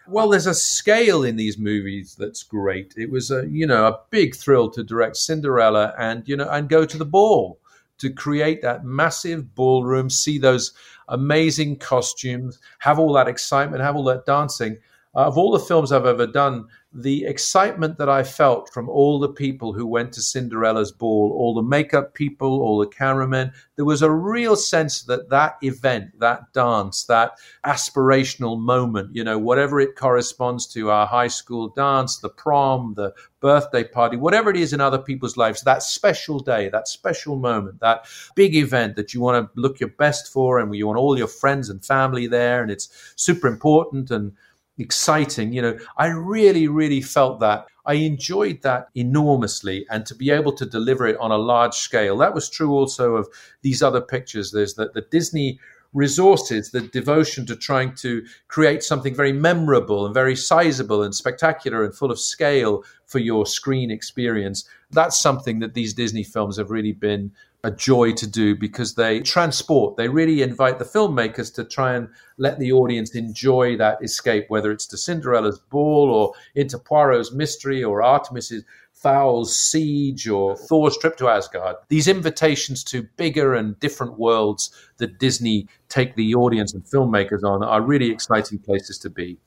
Well, 0.08 0.28
there's 0.28 0.46
a 0.46 0.54
scale 0.54 1.22
in 1.22 1.36
these 1.36 1.56
movies 1.56 2.16
that's 2.18 2.42
great. 2.42 2.94
It 2.96 3.10
was 3.10 3.30
a 3.30 3.46
you 3.48 3.66
know 3.66 3.86
a 3.86 4.00
big 4.10 4.34
thrill 4.34 4.70
to 4.70 4.82
direct 4.82 5.16
Cinderella 5.16 5.94
and 5.96 6.26
you 6.28 6.36
know 6.36 6.48
and 6.50 6.68
go 6.68 6.84
to 6.84 6.98
the 6.98 7.04
ball 7.04 7.60
to 7.98 8.10
create 8.10 8.60
that 8.62 8.84
massive 8.84 9.54
ballroom, 9.54 10.10
see 10.10 10.36
those 10.36 10.74
amazing 11.08 11.76
costumes, 11.76 12.58
have 12.80 12.98
all 12.98 13.12
that 13.12 13.28
excitement, 13.28 13.82
have 13.82 13.96
all 13.96 14.04
that 14.04 14.26
dancing. 14.26 14.78
Uh, 15.14 15.26
of 15.26 15.38
all 15.38 15.50
the 15.50 15.58
films 15.58 15.92
I've 15.92 16.04
ever 16.04 16.26
done, 16.26 16.68
the 16.98 17.26
excitement 17.26 17.98
that 17.98 18.08
I 18.08 18.22
felt 18.22 18.72
from 18.72 18.88
all 18.88 19.18
the 19.18 19.28
people 19.28 19.74
who 19.74 19.86
went 19.86 20.14
to 20.14 20.22
Cinderella's 20.22 20.90
ball, 20.90 21.34
all 21.36 21.54
the 21.54 21.62
makeup 21.62 22.14
people, 22.14 22.62
all 22.62 22.78
the 22.78 22.86
cameramen, 22.86 23.52
there 23.76 23.84
was 23.84 24.00
a 24.00 24.10
real 24.10 24.56
sense 24.56 25.02
that 25.02 25.28
that 25.28 25.56
event, 25.60 26.18
that 26.20 26.52
dance, 26.54 27.04
that 27.04 27.32
aspirational 27.66 28.58
moment, 28.58 29.14
you 29.14 29.22
know, 29.22 29.38
whatever 29.38 29.78
it 29.78 29.94
corresponds 29.96 30.66
to, 30.68 30.90
our 30.90 31.06
high 31.06 31.28
school 31.28 31.68
dance, 31.68 32.18
the 32.18 32.30
prom, 32.30 32.94
the 32.96 33.12
birthday 33.40 33.84
party, 33.84 34.16
whatever 34.16 34.48
it 34.48 34.56
is 34.56 34.72
in 34.72 34.80
other 34.80 34.98
people's 34.98 35.36
lives, 35.36 35.62
that 35.62 35.82
special 35.82 36.40
day, 36.40 36.70
that 36.70 36.88
special 36.88 37.36
moment, 37.36 37.78
that 37.80 38.06
big 38.34 38.56
event 38.56 38.96
that 38.96 39.12
you 39.12 39.20
want 39.20 39.54
to 39.54 39.60
look 39.60 39.78
your 39.78 39.90
best 39.90 40.32
for 40.32 40.58
and 40.58 40.74
you 40.74 40.86
want 40.86 40.98
all 40.98 41.18
your 41.18 41.28
friends 41.28 41.68
and 41.68 41.84
family 41.84 42.26
there 42.26 42.62
and 42.62 42.70
it's 42.70 42.88
super 43.16 43.46
important 43.46 44.10
and 44.10 44.32
exciting. 44.78 45.52
You 45.52 45.62
know, 45.62 45.78
I 45.96 46.08
really, 46.08 46.68
really 46.68 47.00
felt 47.00 47.40
that. 47.40 47.66
I 47.84 47.94
enjoyed 47.94 48.62
that 48.62 48.88
enormously, 48.94 49.86
and 49.90 50.04
to 50.06 50.14
be 50.14 50.30
able 50.30 50.52
to 50.54 50.66
deliver 50.66 51.06
it 51.06 51.16
on 51.18 51.30
a 51.30 51.38
large 51.38 51.74
scale. 51.74 52.16
That 52.16 52.34
was 52.34 52.50
true 52.50 52.72
also 52.72 53.14
of 53.14 53.28
these 53.62 53.82
other 53.82 54.00
pictures. 54.00 54.50
There's 54.50 54.74
the, 54.74 54.90
the 54.92 55.02
Disney 55.02 55.60
resources, 55.92 56.70
the 56.72 56.80
devotion 56.80 57.46
to 57.46 57.56
trying 57.56 57.94
to 57.94 58.24
create 58.48 58.82
something 58.82 59.14
very 59.14 59.32
memorable 59.32 60.04
and 60.04 60.12
very 60.12 60.36
sizable 60.36 61.02
and 61.02 61.14
spectacular 61.14 61.84
and 61.84 61.94
full 61.94 62.10
of 62.10 62.20
scale 62.20 62.84
for 63.06 63.18
your 63.18 63.46
screen 63.46 63.90
experience. 63.90 64.68
That's 64.90 65.18
something 65.18 65.60
that 65.60 65.74
these 65.74 65.94
Disney 65.94 66.22
films 66.22 66.58
have 66.58 66.70
really 66.70 66.92
been 66.92 67.32
a 67.66 67.70
joy 67.72 68.12
to 68.12 68.28
do 68.28 68.54
because 68.54 68.94
they 68.94 69.18
transport, 69.20 69.96
they 69.96 70.08
really 70.08 70.40
invite 70.40 70.78
the 70.78 70.84
filmmakers 70.84 71.52
to 71.52 71.64
try 71.64 71.94
and 71.94 72.08
let 72.38 72.60
the 72.60 72.70
audience 72.70 73.16
enjoy 73.16 73.76
that 73.76 73.98
escape, 74.04 74.44
whether 74.48 74.70
it's 74.70 74.86
to 74.86 74.96
Cinderella's 74.96 75.58
ball 75.58 76.08
or 76.08 76.32
into 76.54 76.78
Poirot's 76.78 77.32
mystery 77.32 77.82
or 77.82 78.02
Artemis's 78.02 78.62
Fowl's 78.92 79.56
siege 79.56 80.28
or 80.28 80.56
Thor's 80.56 80.96
trip 80.96 81.16
to 81.16 81.28
Asgard. 81.28 81.74
These 81.88 82.06
invitations 82.06 82.84
to 82.84 83.02
bigger 83.16 83.54
and 83.54 83.78
different 83.80 84.16
worlds 84.16 84.70
that 84.98 85.18
Disney 85.18 85.66
take 85.88 86.14
the 86.14 86.36
audience 86.36 86.72
and 86.72 86.84
filmmakers 86.84 87.42
on 87.42 87.64
are 87.64 87.82
really 87.82 88.10
exciting 88.12 88.60
places 88.60 88.96
to 89.00 89.10
be. 89.10 89.38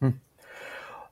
Hmm. 0.00 0.10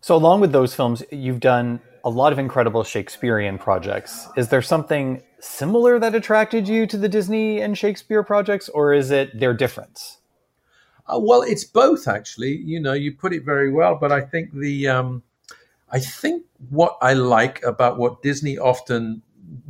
So, 0.00 0.16
along 0.16 0.40
with 0.40 0.50
those 0.50 0.74
films, 0.74 1.05
you've 1.12 1.40
done 1.40 1.81
a 2.06 2.08
lot 2.08 2.32
of 2.32 2.38
incredible 2.38 2.84
Shakespearean 2.84 3.58
projects. 3.58 4.28
Is 4.36 4.48
there 4.48 4.62
something 4.62 5.24
similar 5.40 5.98
that 5.98 6.14
attracted 6.14 6.68
you 6.68 6.86
to 6.86 6.96
the 6.96 7.08
Disney 7.08 7.60
and 7.60 7.76
Shakespeare 7.76 8.22
projects, 8.22 8.68
or 8.68 8.94
is 8.94 9.10
it 9.10 9.38
their 9.40 9.52
difference? 9.52 10.18
Uh, 11.08 11.18
well, 11.20 11.42
it's 11.42 11.64
both 11.64 12.06
actually. 12.06 12.58
You 12.58 12.78
know, 12.78 12.92
you 12.92 13.12
put 13.12 13.32
it 13.32 13.44
very 13.44 13.72
well, 13.72 13.98
but 14.00 14.12
I 14.12 14.20
think 14.20 14.52
the 14.52 14.86
um, 14.86 15.24
I 15.90 15.98
think 15.98 16.44
what 16.70 16.96
I 17.02 17.14
like 17.14 17.60
about 17.64 17.98
what 17.98 18.22
Disney 18.22 18.56
often 18.56 19.22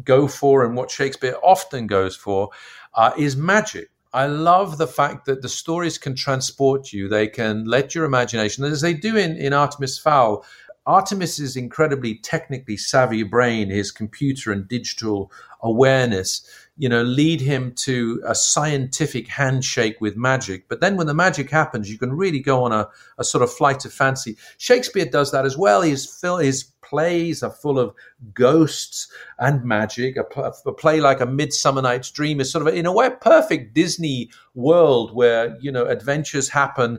go 0.05 0.29
for 0.29 0.62
and 0.62 0.77
what 0.77 0.90
Shakespeare 0.90 1.37
often 1.42 1.87
goes 1.87 2.16
for 2.16 2.51
uh, 2.94 3.12
is 3.16 3.35
magic. 3.35 3.88
I 4.12 4.27
love 4.27 4.79
the 4.79 4.87
fact 4.87 5.27
that 5.27 5.42
the 5.42 5.49
stories 5.49 5.99
can 5.99 6.14
transport 6.14 6.92
you. 6.92 7.09
They 7.09 7.29
can 7.29 7.64
let 7.64 7.94
your 7.94 8.05
imagination, 8.05 8.64
as 8.64 8.81
they 8.81 8.94
do 8.94 9.16
in, 9.16 9.37
in 9.37 9.53
Artemis 9.53 9.99
Fowl, 9.99 10.44
Artemis's 10.87 11.57
incredibly 11.57 12.14
technically 12.16 12.77
savvy 12.77 13.22
brain, 13.22 13.70
his 13.70 13.90
computer 13.90 14.53
and 14.53 14.68
digital 14.68 15.33
awareness, 15.61 16.49
you 16.79 16.88
know, 16.88 17.03
lead 17.03 17.40
him 17.40 17.72
to 17.72 18.22
a 18.27 18.35
scientific 18.35 19.27
handshake 19.27 19.96
with 20.01 20.16
magic. 20.16 20.68
But 20.68 20.81
then 20.81 20.96
when 20.96 21.07
the 21.07 21.14
magic 21.14 21.51
happens, 21.51 21.90
you 21.90 21.99
can 21.99 22.12
really 22.12 22.40
go 22.40 22.62
on 22.62 22.72
a, 22.72 22.88
a 23.18 23.25
sort 23.25 23.42
of 23.42 23.53
flight 23.53 23.85
of 23.85 23.92
fancy. 23.92 24.37
Shakespeare 24.59 25.07
does 25.07 25.33
that 25.33 25.44
as 25.44 25.57
well. 25.57 25.83
His, 25.83 26.22
his 26.40 26.64
plays 26.83 27.42
are 27.42 27.51
full 27.51 27.79
of 27.79 27.94
ghosts 28.33 29.11
and 29.38 29.64
magic. 29.64 30.16
A, 30.16 30.53
a 30.66 30.72
play 30.72 31.01
like 31.01 31.20
A 31.20 31.27
Midsummer 31.27 31.83
Night's 31.83 32.11
Dream 32.11 32.40
is 32.40 32.53
sort 32.53 32.66
of, 32.66 32.75
in 32.75 32.87
a 32.87 32.92
way, 32.92 33.07
a 33.07 33.11
perfect 33.11 33.75
Disney 33.75 34.31
world 34.55 35.14
where, 35.14 35.57
you 35.61 35.72
know, 35.72 35.87
adventures 35.87 36.51
happen 36.51 36.99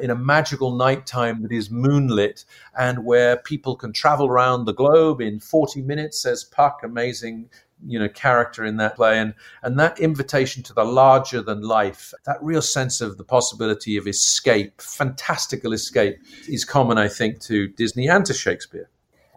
in 0.00 0.10
a 0.10 0.16
magical 0.16 0.76
nighttime 0.76 1.42
that 1.42 1.52
is 1.52 1.70
moonlit 1.70 2.44
and 2.76 3.04
where 3.04 3.36
people 3.36 3.76
can 3.76 3.92
travel 3.92 4.26
around 4.26 4.64
the 4.64 4.74
globe 4.74 5.20
in 5.20 5.38
40 5.38 5.82
minutes, 5.82 6.20
says 6.20 6.44
Puck, 6.44 6.80
amazing 6.82 7.48
you 7.86 7.98
know 7.98 8.08
character 8.08 8.64
in 8.64 8.76
that 8.78 8.96
play. 8.96 9.18
And 9.18 9.34
and 9.62 9.78
that 9.78 10.00
invitation 10.00 10.62
to 10.64 10.72
the 10.72 10.84
larger 10.84 11.42
than 11.42 11.60
life 11.60 12.14
that 12.24 12.42
real 12.42 12.62
sense 12.62 13.00
of 13.00 13.18
the 13.18 13.24
possibility 13.24 13.96
of 13.96 14.06
escape 14.06 14.80
fantastical 14.80 15.72
escape 15.72 16.18
is 16.48 16.64
common 16.64 16.98
i 16.98 17.08
think 17.08 17.40
to 17.40 17.68
disney 17.68 18.08
and 18.08 18.24
to 18.26 18.32
shakespeare. 18.32 18.88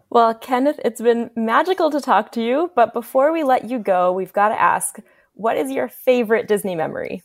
Well 0.09 0.33
kenneth 0.33 0.79
it's 0.85 1.01
been 1.01 1.31
magical 1.35 1.89
to 1.89 1.99
talk 1.99 2.31
to 2.33 2.41
you 2.41 2.71
but 2.75 2.93
before 2.93 3.33
we 3.33 3.43
let 3.43 3.69
you 3.69 3.79
go 3.79 4.13
we've 4.13 4.33
got 4.33 4.49
to 4.49 4.61
ask 4.61 4.99
what 5.37 5.55
is 5.55 5.71
your 5.71 5.87
favorite 5.87 6.47
disney 6.47 6.75
memory? 6.75 7.23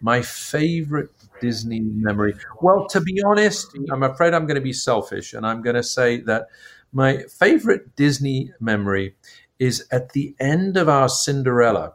My 0.00 0.22
favorite 0.22 1.15
Disney 1.40 1.80
memory? 1.80 2.34
Well, 2.60 2.86
to 2.88 3.00
be 3.00 3.22
honest, 3.24 3.76
I'm 3.90 4.02
afraid 4.02 4.34
I'm 4.34 4.46
going 4.46 4.56
to 4.56 4.60
be 4.60 4.72
selfish 4.72 5.32
and 5.34 5.46
I'm 5.46 5.62
going 5.62 5.76
to 5.76 5.82
say 5.82 6.20
that 6.22 6.46
My 6.92 7.24
favorite 7.24 7.94
Disney 7.96 8.52
memory 8.60 9.16
is 9.58 9.86
at 9.90 10.12
the 10.12 10.34
end 10.40 10.76
of 10.76 10.88
our 10.88 11.08
Cinderella, 11.08 11.94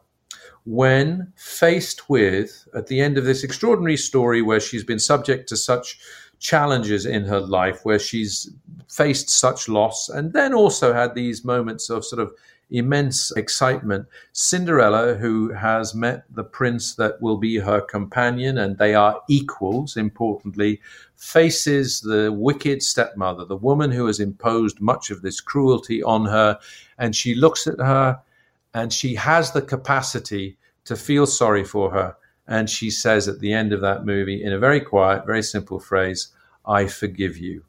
when 0.65 1.33
faced 1.35 2.09
with, 2.09 2.67
at 2.75 2.87
the 2.87 3.01
end 3.01 3.17
of 3.17 3.25
this 3.25 3.43
extraordinary 3.43 3.97
story 3.97 4.41
where 4.41 4.59
she's 4.59 4.83
been 4.83 4.99
subject 4.99 5.49
to 5.49 5.57
such 5.57 5.99
challenges 6.39 7.05
in 7.05 7.25
her 7.25 7.39
life, 7.39 7.79
where 7.83 7.99
she's 7.99 8.51
faced 8.89 9.29
such 9.29 9.67
loss, 9.67 10.09
and 10.09 10.33
then 10.33 10.53
also 10.53 10.93
had 10.93 11.15
these 11.15 11.45
moments 11.45 11.89
of 11.89 12.05
sort 12.05 12.21
of 12.21 12.31
immense 12.71 13.31
excitement. 13.31 14.07
Cinderella, 14.31 15.15
who 15.15 15.51
has 15.53 15.93
met 15.93 16.23
the 16.33 16.43
prince 16.43 16.95
that 16.95 17.21
will 17.21 17.37
be 17.37 17.57
her 17.57 17.81
companion, 17.81 18.57
and 18.57 18.77
they 18.77 18.95
are 18.95 19.21
equals, 19.29 19.97
importantly, 19.97 20.81
faces 21.17 22.01
the 22.01 22.31
wicked 22.31 22.81
stepmother, 22.81 23.45
the 23.45 23.55
woman 23.55 23.91
who 23.91 24.07
has 24.07 24.19
imposed 24.19 24.81
much 24.81 25.11
of 25.11 25.21
this 25.21 25.39
cruelty 25.39 26.01
on 26.01 26.25
her, 26.25 26.57
and 26.97 27.15
she 27.15 27.35
looks 27.35 27.67
at 27.67 27.79
her 27.79 28.19
and 28.73 28.91
she 28.93 29.15
has 29.15 29.51
the 29.51 29.61
capacity 29.61 30.57
to 30.85 30.95
feel 30.95 31.25
sorry 31.25 31.63
for 31.63 31.91
her. 31.91 32.15
And 32.47 32.69
she 32.69 32.89
says 32.89 33.27
at 33.27 33.39
the 33.39 33.53
end 33.53 33.73
of 33.73 33.81
that 33.81 34.05
movie, 34.05 34.43
in 34.43 34.53
a 34.53 34.59
very 34.59 34.79
quiet, 34.79 35.25
very 35.25 35.43
simple 35.43 35.79
phrase, 35.79 36.29
I 36.65 36.87
forgive 36.87 37.37
you. 37.37 37.63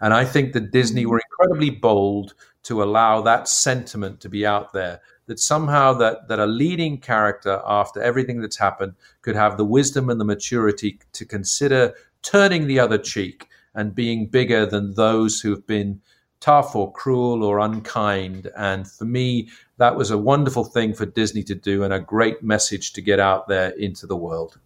And 0.00 0.12
I 0.12 0.24
think 0.24 0.52
that 0.52 0.72
Disney 0.72 1.06
were 1.06 1.20
incredibly 1.30 1.70
bold 1.70 2.34
to 2.64 2.82
allow 2.82 3.20
that 3.20 3.48
sentiment 3.48 4.20
to 4.20 4.28
be 4.28 4.46
out 4.46 4.72
there 4.72 5.00
that 5.26 5.38
somehow 5.38 5.92
that, 5.94 6.28
that 6.28 6.38
a 6.38 6.46
leading 6.46 6.98
character 6.98 7.62
after 7.66 8.02
everything 8.02 8.40
that's 8.40 8.58
happened 8.58 8.94
could 9.22 9.36
have 9.36 9.56
the 9.56 9.64
wisdom 9.64 10.10
and 10.10 10.20
the 10.20 10.24
maturity 10.24 10.98
to 11.12 11.24
consider 11.24 11.94
turning 12.22 12.66
the 12.66 12.78
other 12.78 12.98
cheek 12.98 13.48
and 13.74 13.94
being 13.94 14.26
bigger 14.26 14.66
than 14.66 14.94
those 14.94 15.40
who've 15.40 15.66
been 15.66 16.00
tough 16.40 16.74
or 16.74 16.92
cruel 16.92 17.44
or 17.44 17.60
unkind. 17.60 18.50
And 18.56 18.86
for 18.86 19.04
me, 19.04 19.48
that 19.78 19.96
was 19.96 20.10
a 20.10 20.18
wonderful 20.18 20.64
thing 20.64 20.92
for 20.92 21.06
Disney 21.06 21.44
to 21.44 21.54
do 21.54 21.84
and 21.84 21.94
a 21.94 22.00
great 22.00 22.42
message 22.42 22.92
to 22.94 23.00
get 23.00 23.20
out 23.20 23.48
there 23.48 23.70
into 23.70 24.06
the 24.06 24.16
world. 24.16 24.58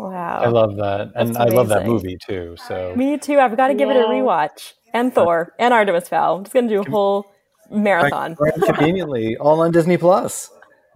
Wow. 0.00 0.40
I 0.42 0.48
love 0.48 0.76
that. 0.76 1.12
And 1.14 1.34
That's 1.34 1.52
I 1.52 1.54
love 1.54 1.68
that 1.68 1.86
movie 1.86 2.16
too. 2.16 2.56
So 2.66 2.94
Me 2.96 3.18
too. 3.18 3.38
I've 3.38 3.56
got 3.56 3.68
to 3.68 3.74
give 3.74 3.90
it 3.90 3.96
a 3.96 4.04
rewatch. 4.04 4.72
And 4.94 5.14
Thor 5.14 5.54
and 5.58 5.74
Artemis 5.74 6.08
Fowl. 6.08 6.38
I'm 6.38 6.44
just 6.44 6.54
going 6.54 6.68
to 6.68 6.74
do 6.74 6.80
a 6.80 6.90
whole 6.90 7.26
marathon. 7.70 8.36
Conveniently, 8.64 9.36
all 9.36 9.60
on 9.60 9.72
Disney 9.72 9.98
Plus. 9.98 10.50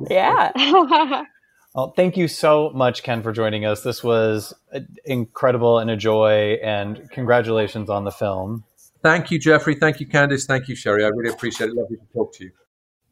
Yeah. 0.08 1.22
Well, 1.74 1.92
thank 1.96 2.16
you 2.16 2.28
so 2.28 2.70
much, 2.72 3.02
Ken, 3.02 3.20
for 3.24 3.32
joining 3.32 3.64
us. 3.64 3.82
This 3.82 4.04
was 4.04 4.54
uh, 4.72 4.78
incredible 5.04 5.80
and 5.80 5.90
a 5.90 5.96
joy, 5.96 6.56
and 6.62 7.10
congratulations 7.10 7.90
on 7.90 8.04
the 8.04 8.12
film. 8.12 8.62
Thank 9.02 9.32
you, 9.32 9.40
Jeffrey. 9.40 9.74
Thank 9.74 9.98
you, 9.98 10.06
Candice. 10.06 10.46
Thank 10.46 10.68
you, 10.68 10.76
Sherry. 10.76 11.04
I 11.04 11.08
really 11.08 11.34
appreciate 11.34 11.70
it. 11.70 11.74
Lovely 11.74 11.96
to 11.96 12.06
talk 12.14 12.32
to 12.36 12.44
you. 12.44 12.52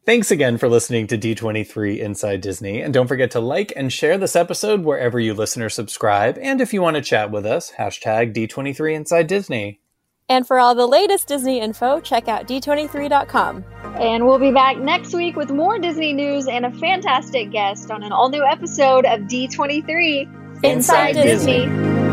Thanks 0.05 0.31
again 0.31 0.57
for 0.57 0.67
listening 0.67 1.07
to 1.07 1.17
D23 1.17 1.97
Inside 1.97 2.41
Disney. 2.41 2.81
And 2.81 2.93
don't 2.93 3.07
forget 3.07 3.31
to 3.31 3.39
like 3.39 3.71
and 3.73 3.91
share 3.91 4.17
this 4.17 4.35
episode 4.35 4.83
wherever 4.83 5.17
you 5.17 5.33
listen 5.33 5.61
or 5.61 5.69
subscribe. 5.69 6.37
And 6.41 6.59
if 6.59 6.73
you 6.73 6.81
want 6.81 6.97
to 6.97 7.01
chat 7.01 7.31
with 7.31 7.45
us, 7.45 7.71
hashtag 7.71 8.33
D23 8.33 8.95
Inside 8.95 9.27
Disney. 9.27 9.79
And 10.27 10.45
for 10.45 10.59
all 10.59 10.75
the 10.75 10.87
latest 10.87 11.29
Disney 11.29 11.61
info, 11.61 12.01
check 12.01 12.27
out 12.27 12.47
d23.com. 12.47 13.63
and 13.97 14.25
we'll 14.25 14.39
be 14.39 14.51
back 14.51 14.77
next 14.77 15.13
week 15.13 15.37
with 15.37 15.51
more 15.51 15.79
Disney 15.79 16.11
news 16.11 16.47
and 16.47 16.65
a 16.65 16.71
fantastic 16.71 17.51
guest 17.51 17.89
on 17.89 18.03
an 18.03 18.11
all 18.11 18.27
new 18.27 18.43
episode 18.43 19.05
of 19.05 19.21
D23 19.21 20.63
Inside 20.65 21.13
Disney. 21.13 21.65
Disney. 21.65 22.12